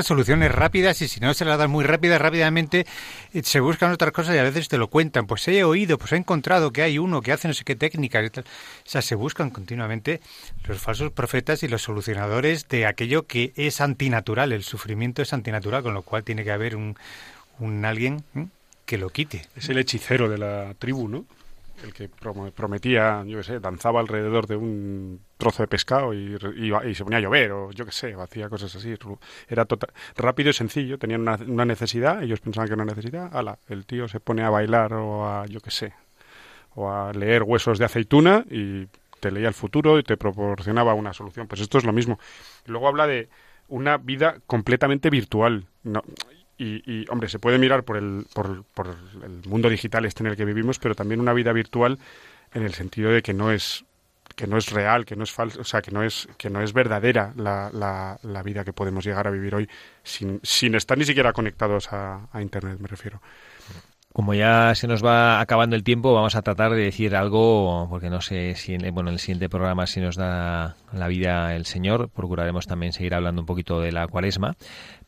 [0.02, 2.86] soluciones rápidas y si no se las dan muy rápidas, rápidamente
[3.32, 5.26] eh, se buscan otras cosas y a veces te lo cuentan.
[5.26, 8.24] Pues he oído, pues he encontrado que hay uno que hace no sé qué técnicas
[8.24, 8.44] y tal.
[8.44, 10.20] O sea, se buscan continuamente
[10.66, 14.52] los falsos profetas y los solucionadores de aquello que es antinatural.
[14.52, 16.96] El sufrimiento es antinatural, con lo cual tiene que haber un,
[17.58, 18.24] un alguien
[18.86, 19.46] que lo quite.
[19.56, 21.24] Es el hechicero de la tribu, ¿no?
[21.82, 26.94] El que prometía, yo qué sé, danzaba alrededor de un trozo de pescado y, y,
[26.94, 28.94] se ponía a llover o yo qué sé, hacía cosas así.
[29.48, 33.58] Era total, rápido y sencillo, tenían una, necesidad, ellos pensaban que era una necesidad, ala,
[33.68, 35.94] el tío se pone a bailar o a, yo qué sé,
[36.74, 38.86] o a leer huesos de aceituna y
[39.20, 41.46] te leía el futuro y te proporcionaba una solución.
[41.46, 42.18] Pues esto es lo mismo.
[42.66, 43.28] Luego habla de
[43.68, 45.66] una vida completamente virtual.
[45.82, 46.02] No,
[46.60, 48.88] y, hombre, se puede mirar por el, por, por
[49.24, 51.98] el mundo digital este en el que vivimos, pero también una vida virtual
[52.52, 53.84] en el sentido de que no es
[54.36, 56.62] que no es real, que no es falso, o sea, que no es que no
[56.62, 59.68] es verdadera la, la, la vida que podemos llegar a vivir hoy
[60.02, 63.20] sin, sin estar ni siquiera conectados a, a internet, me refiero.
[64.12, 68.10] Como ya se nos va acabando el tiempo, vamos a tratar de decir algo, porque
[68.10, 71.64] no sé si en, bueno, en el siguiente programa si nos da la vida el
[71.64, 74.56] Señor, procuraremos también seguir hablando un poquito de la cuaresma,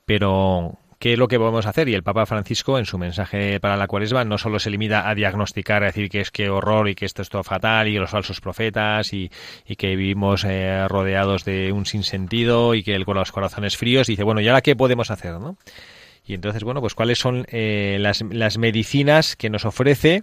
[0.05, 1.89] pero ¿Qué es lo que podemos hacer?
[1.89, 5.17] Y el Papa Francisco, en su mensaje para la cuaresma, no solo se limita a
[5.17, 8.09] diagnosticar, a decir que es que horror y que esto es todo fatal y los
[8.09, 9.29] falsos profetas y,
[9.77, 14.23] que vivimos eh, rodeados de un sinsentido y que el, con los corazones fríos, dice,
[14.23, 15.41] bueno, ¿y ahora qué podemos hacer?
[15.41, 15.57] ¿no?
[16.25, 20.23] Y entonces, bueno, pues cuáles son eh, las, las medicinas que nos ofrece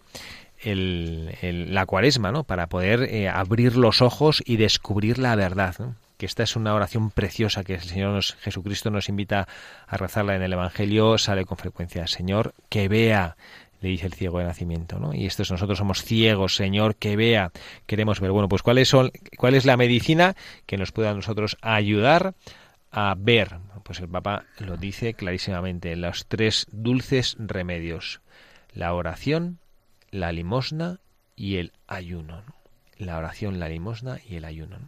[0.62, 2.46] el, la cuaresma, ¿no?
[2.46, 5.76] Para poder eh, abrir los ojos y descubrir la verdad.
[6.20, 9.47] Que esta es una oración preciosa que el Señor Jesucristo nos invita
[9.88, 13.38] a rezarla en el Evangelio, sale con frecuencia, Señor, que vea,
[13.80, 15.13] le dice el ciego de nacimiento, ¿no?
[15.13, 17.53] Y estos nosotros somos ciegos, Señor, que vea,
[17.86, 18.32] queremos ver.
[18.32, 22.36] Bueno, pues ¿cuáles son, cuál es la medicina que nos pueda a nosotros ayudar
[22.91, 23.55] a ver?
[23.84, 28.20] Pues el Papa lo dice clarísimamente, los tres dulces remedios,
[28.74, 29.59] la oración,
[30.11, 30.99] la limosna
[31.38, 32.43] y el ayuno.
[32.97, 34.80] La oración, la limosna y el ayuno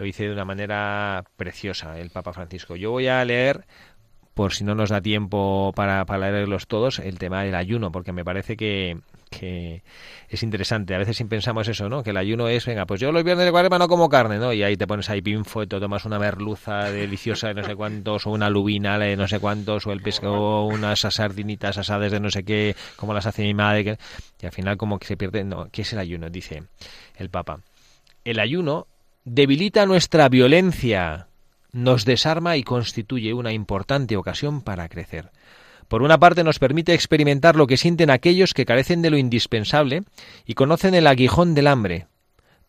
[0.00, 2.74] lo hice de una manera preciosa el Papa Francisco.
[2.74, 3.66] Yo voy a leer,
[4.32, 8.10] por si no nos da tiempo para, para leerlos todos, el tema del ayuno, porque
[8.10, 8.96] me parece que,
[9.30, 10.94] es interesante.
[10.94, 12.02] A veces pensamos eso, ¿no?
[12.02, 14.54] Que el ayuno es, venga, pues yo los viernes de cuaresma no como carne, ¿no?
[14.54, 17.76] Y ahí te pones ahí pinfo y te tomas una merluza deliciosa de no sé
[17.76, 22.20] cuántos, o una lubina de no sé cuántos, o el pescado, unas sardinitas asadas de
[22.20, 23.98] no sé qué, como las hace mi madre.
[24.40, 26.30] y al final como que se pierde, no, ¿qué es el ayuno?
[26.30, 26.62] Dice
[27.18, 27.60] el Papa.
[28.24, 28.86] El ayuno
[29.24, 31.28] debilita nuestra violencia,
[31.72, 35.30] nos desarma y constituye una importante ocasión para crecer.
[35.88, 40.04] Por una parte nos permite experimentar lo que sienten aquellos que carecen de lo indispensable
[40.46, 42.06] y conocen el aguijón del hambre.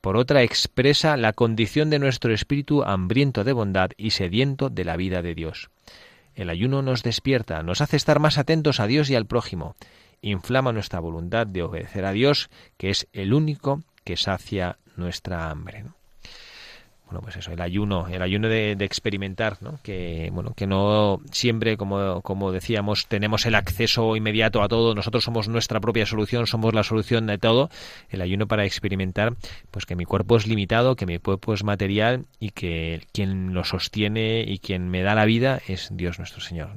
[0.02, 4.98] Por otra expresa la condición de nuestro espíritu hambriento de bondad y sediento de la
[4.98, 5.70] vida de Dios.
[6.34, 9.76] El ayuno nos despierta, nos hace estar más atentos a Dios y al prójimo,
[10.22, 15.86] inflama nuestra voluntad de obedecer a Dios, que es el único que sacia nuestra hambre
[17.12, 19.80] bueno, pues eso, el ayuno, el ayuno de, experimentar, ¿no?
[19.84, 25.26] Que, bueno, que no siempre, como, como decíamos, tenemos el acceso inmediato a todo, nosotros
[25.26, 27.70] somos nuestra propia solución, somos la solución de todo,
[28.10, 29.34] el ayuno para experimentar,
[29.72, 33.66] pues que mi cuerpo es limitado, que mi cuerpo es material y que quien lo
[33.66, 36.70] sostiene y quien me da la vida es Dios nuestro Señor.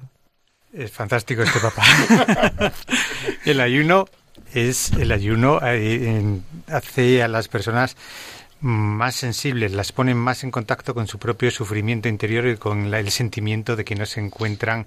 [0.72, 2.72] Es fantástico este papá.
[3.44, 4.06] el ayuno
[4.52, 7.96] es, el ayuno eh, hace a las personas
[8.64, 13.10] más sensibles, las ponen más en contacto con su propio sufrimiento interior y con el
[13.10, 14.86] sentimiento de que no se encuentran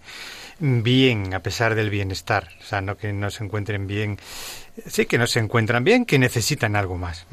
[0.60, 2.50] bien a pesar del bienestar.
[2.60, 4.18] O sea, no que no se encuentren bien,
[4.88, 7.28] sí que no se encuentran bien, que necesitan algo más.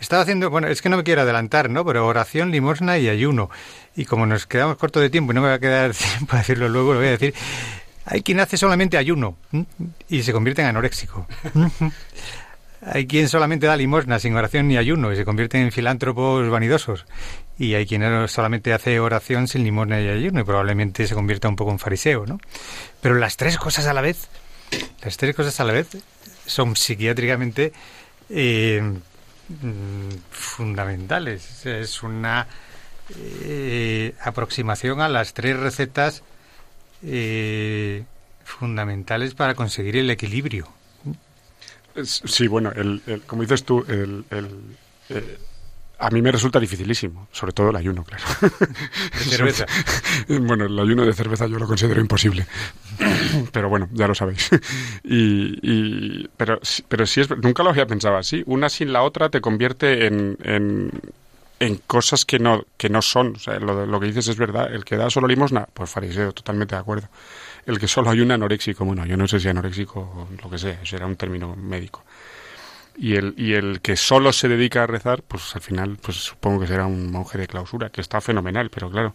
[0.00, 1.84] Estaba haciendo, bueno, es que no me quiero adelantar, ¿no?
[1.84, 3.48] Pero oración, limosna y ayuno.
[3.94, 6.38] Y como nos quedamos corto de tiempo y no me va a quedar tiempo a
[6.38, 7.34] decirlo luego, lo voy a decir.
[8.04, 9.36] Hay quien hace solamente ayuno
[10.08, 11.24] y se convierte en anoréxico.
[12.80, 17.06] Hay quien solamente da limosna sin oración ni ayuno y se convierte en filántropos vanidosos.
[17.58, 21.56] Y hay quien solamente hace oración sin limosna y ayuno y probablemente se convierta un
[21.56, 22.38] poco en fariseo, ¿no?
[23.00, 24.28] Pero las tres cosas a la vez,
[25.02, 25.88] las tres cosas a la vez
[26.46, 27.72] son psiquiátricamente
[28.30, 31.66] eh, mm, fundamentales.
[31.66, 32.46] Es una
[33.16, 36.22] eh, aproximación a las tres recetas
[37.02, 38.04] eh,
[38.44, 40.77] fundamentales para conseguir el equilibrio.
[42.04, 44.24] Sí, bueno, el, como dices tú, el,
[45.08, 45.38] eh,
[46.00, 48.22] a mí me resulta dificilísimo, sobre todo el ayuno, claro.
[48.40, 49.66] ¿De cerveza?
[50.28, 52.46] bueno, el ayuno de cerveza yo lo considero imposible.
[53.52, 54.48] pero bueno, ya lo sabéis.
[55.02, 58.44] y, pero, pero sí es, nunca lo había pensado así.
[58.46, 63.34] Una sin la otra te convierte en, en, cosas que no, que no son.
[63.34, 64.72] O sea, lo, lo que dices es verdad.
[64.72, 67.08] El que da solo limosna, pues fariseo, totalmente de acuerdo.
[67.66, 70.58] El que solo hay un anoréxico, bueno, yo no sé si anoréxico o lo que
[70.58, 72.04] sea, eso era un término médico
[72.98, 76.60] y el, y el que solo se dedica a rezar, pues al final, pues supongo
[76.60, 79.14] que será un monje de clausura, que está fenomenal, pero claro,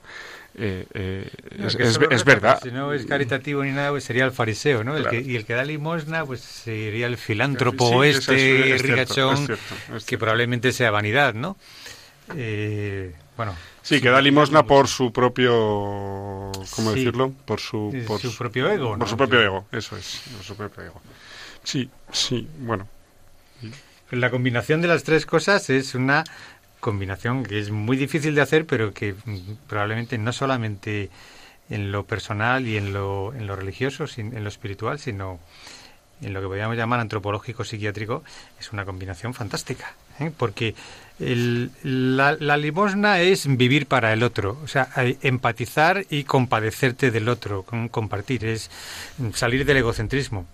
[0.55, 1.29] eh, eh,
[2.09, 2.59] es, verdad.
[2.63, 4.95] Si no es caritativo ni nada, pues sería el fariseo, ¿no?
[4.95, 9.49] El que, y el que da limosna, pues sería el filántropo este, rigachón,
[10.05, 11.57] que probablemente sea vanidad, ¿no?
[12.37, 13.55] Eh, bueno.
[13.81, 15.51] Sí, que da limosna por su propio,
[16.75, 17.33] ¿cómo decirlo?
[17.45, 18.97] Por su, por su propio ego.
[18.97, 21.01] Por su propio ego, eso es, por su propio ego.
[21.63, 22.87] Sí, sí, bueno,
[24.11, 26.23] la combinación de las tres cosas es una
[26.79, 29.15] combinación que es muy difícil de hacer, pero que
[29.67, 31.09] probablemente no solamente
[31.69, 35.39] en lo personal y en lo, en lo religioso, en lo espiritual, sino
[36.21, 38.23] en lo que podríamos llamar antropológico psiquiátrico,
[38.59, 39.93] es una combinación fantástica.
[40.19, 40.31] ¿Eh?
[40.35, 40.75] Porque
[41.19, 44.89] la, la, limosna es vivir para el otro, o sea,
[45.21, 48.69] empatizar y compadecerte del otro, compartir, es
[49.33, 50.45] salir del egocentrismo.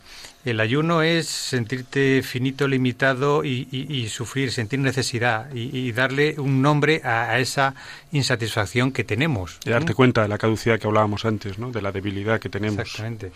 [0.45, 7.37] El ayuno es sentirte finito, limitado y, sufrir, sentir necesidad y, darle un nombre a,
[7.39, 7.75] esa
[8.11, 9.59] insatisfacción que tenemos.
[9.65, 11.71] Y darte cuenta de la caducidad que hablábamos antes, ¿no?
[11.71, 12.79] de la debilidad que tenemos.
[12.79, 13.31] Exactamente.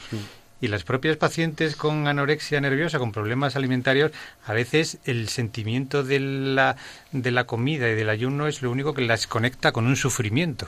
[0.61, 4.11] Y las propias pacientes con anorexia nerviosa, con problemas alimentarios,
[4.45, 6.77] a veces el sentimiento de la,
[7.11, 10.67] de la comida y del ayuno es lo único que las conecta con un sufrimiento.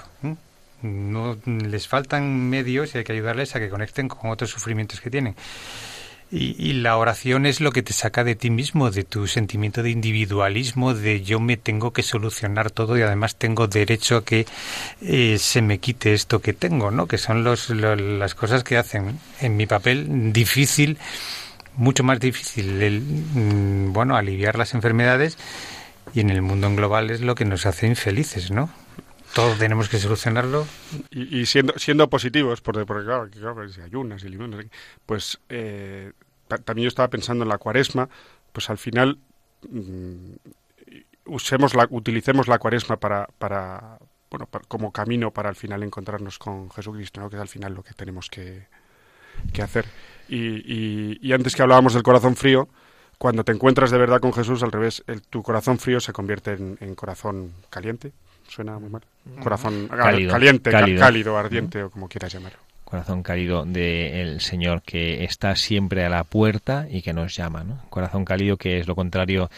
[0.82, 5.10] No les faltan medios y hay que ayudarles a que conecten con otros sufrimientos que
[5.10, 5.36] tienen.
[6.32, 9.92] Y, la oración es lo que te saca de ti mismo, de tu sentimiento de
[9.92, 14.48] individualismo, de yo me tengo que solucionar todo y además tengo derecho a que
[15.02, 17.08] eh, se me quite esto que tengo, ¿no?
[17.08, 20.98] Que son los, las cosas que hacen en mi papel difícil,
[21.76, 25.38] mucho más difícil, el, mm, bueno, aliviar las enfermedades
[26.14, 28.70] y en el mundo en global es lo que nos hace infelices, ¿no?
[29.36, 30.66] Todos tenemos que solucionarlo.
[31.12, 34.68] Y, siendo, siendo positivos, porque, porque claro, claro, ayunas y limones,
[35.06, 36.14] pues eh,
[36.64, 38.08] también yo estaba pensando en la cuaresma,
[38.54, 39.20] pues al final
[39.70, 40.36] mm,
[41.26, 43.98] usemos la, utilicemos la cuaresma para, para
[44.30, 47.30] bueno, como camino para al final encontrarnos con Jesucristo, ¿no?
[47.30, 48.68] que es al final lo que tenemos que,
[49.52, 49.84] que hacer.
[50.30, 52.70] Y, y, antes que hablábamos del corazón frío,
[53.18, 56.54] cuando te encuentras de verdad con Jesús, al revés, el, tu corazón frío se convierte
[56.54, 58.14] en corazón caliente,
[58.48, 59.02] suena muy mal.
[59.42, 62.60] Corazón caliente, cálido, ardiente o como quieras llamarlo.
[62.84, 67.64] Corazón cálido del Señor que está siempre a la puerta y que nos llama.
[67.64, 67.82] ¿no?
[67.90, 69.50] Corazón cálido que es lo contrario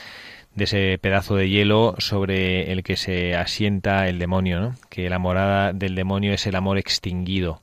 [0.55, 4.75] de ese pedazo de hielo sobre el que se asienta el demonio, ¿no?
[4.89, 7.61] que la morada del demonio es el amor extinguido.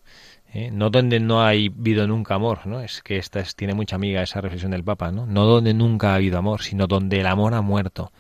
[0.53, 0.71] ¿eh?
[0.71, 2.81] No donde no ha habido nunca amor, ¿no?
[2.81, 5.27] Es que esta tiene mucha amiga esa reflexión del Papa, ¿no?
[5.27, 8.13] No donde nunca ha habido amor, sino donde el amor ha muerto.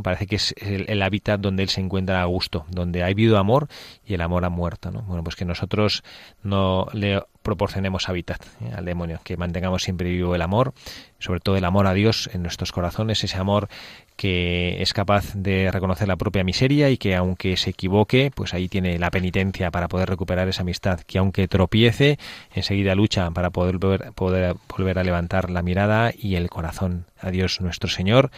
[0.00, 3.68] Parece que es el, hábitat donde él se encuentra a gusto, donde ha habido amor
[4.06, 5.02] y el amor ha muerto, ¿no?
[5.02, 6.02] Bueno, pues que nosotros
[6.42, 8.70] no le proporcionemos hábitat ¿eh?
[8.74, 10.72] al demonio, que mantengamos siempre vivo el amor,
[11.18, 13.68] sobre todo el amor a Dios en nuestros corazones, ese amor
[14.16, 18.68] que es capaz de reconocer la propia miseria y que aunque se equivoque, pues ahí
[18.68, 22.18] tiene la penitencia para poder recuperar esa amistad, que aunque tropiece,
[22.54, 23.78] enseguida lucha para poder
[24.14, 28.30] poder volver a levantar la mirada y el corazón a Dios nuestro Señor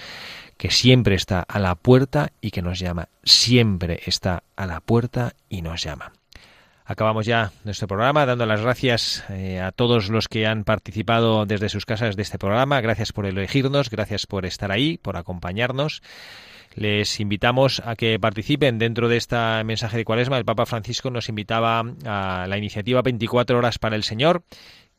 [0.57, 3.09] que siempre está a la puerta y que nos llama.
[3.23, 6.13] Siempre está a la puerta y nos llama.
[6.87, 11.71] Acabamos ya nuestro programa dando las gracias eh, a todos los que han participado desde
[11.71, 12.83] sus casas de este programa.
[12.83, 16.03] Gracias por elegirnos, gracias por estar ahí, por acompañarnos.
[16.75, 20.37] Les invitamos a que participen dentro de este mensaje de Cuaresma.
[20.37, 24.43] El Papa Francisco nos invitaba a la iniciativa 24 horas para el Señor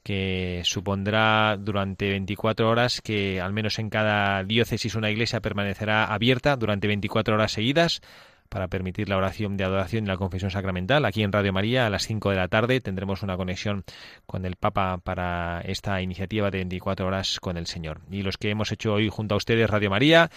[0.06, 6.56] que supondrá durante 24 horas que al menos en cada diócesis una iglesia permanecerá abierta
[6.58, 8.01] durante 24 horas seguidas
[8.47, 11.06] para permitir la oración de adoración y la confesión sacramental.
[11.06, 13.84] Aquí en Radio María a las 5 de la tarde tendremos una conexión
[14.28, 18.01] con el Papa para esta iniciativa de 24 horas con el Señor.
[18.12, 20.30] Y los que hemos hecho hoy junto a ustedes Radio María,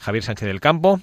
[0.00, 1.00] Javier Sánchez del Campo.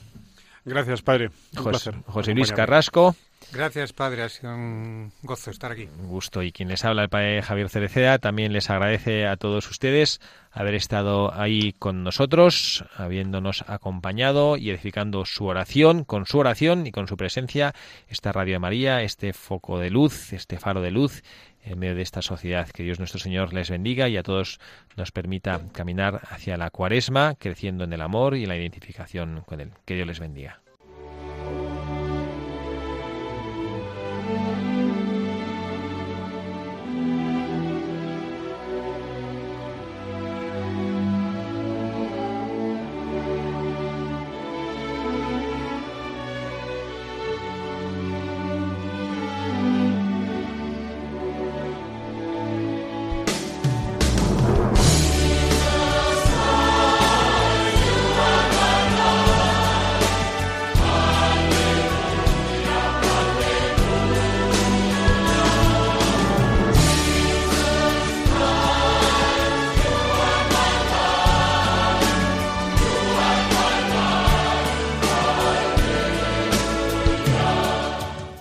[0.66, 1.28] Gracias, padre.
[1.28, 1.96] Un José, placer.
[2.06, 2.52] José Luis.
[2.52, 3.16] Carrasco,
[3.54, 4.24] Gracias, padre.
[4.24, 5.90] Ha sido un gozo estar aquí.
[6.00, 6.42] un gusto.
[6.42, 10.76] Y quien les habla, el padre Javier Cereceda, también les agradece a todos ustedes haber
[10.76, 17.08] estado ahí con nosotros, habiéndonos acompañado y edificando su oración, con su oración y con
[17.08, 17.74] su presencia,
[18.08, 21.24] esta Radio de María, este foco de luz, este faro de luz
[21.64, 22.70] en medio de esta sociedad.
[22.70, 24.60] Que Dios nuestro Señor les bendiga y a todos
[24.98, 29.62] nos permita caminar hacia la cuaresma, creciendo en el amor y en la identificación con
[29.62, 29.72] Él.
[29.86, 30.62] Que Dios les bendiga.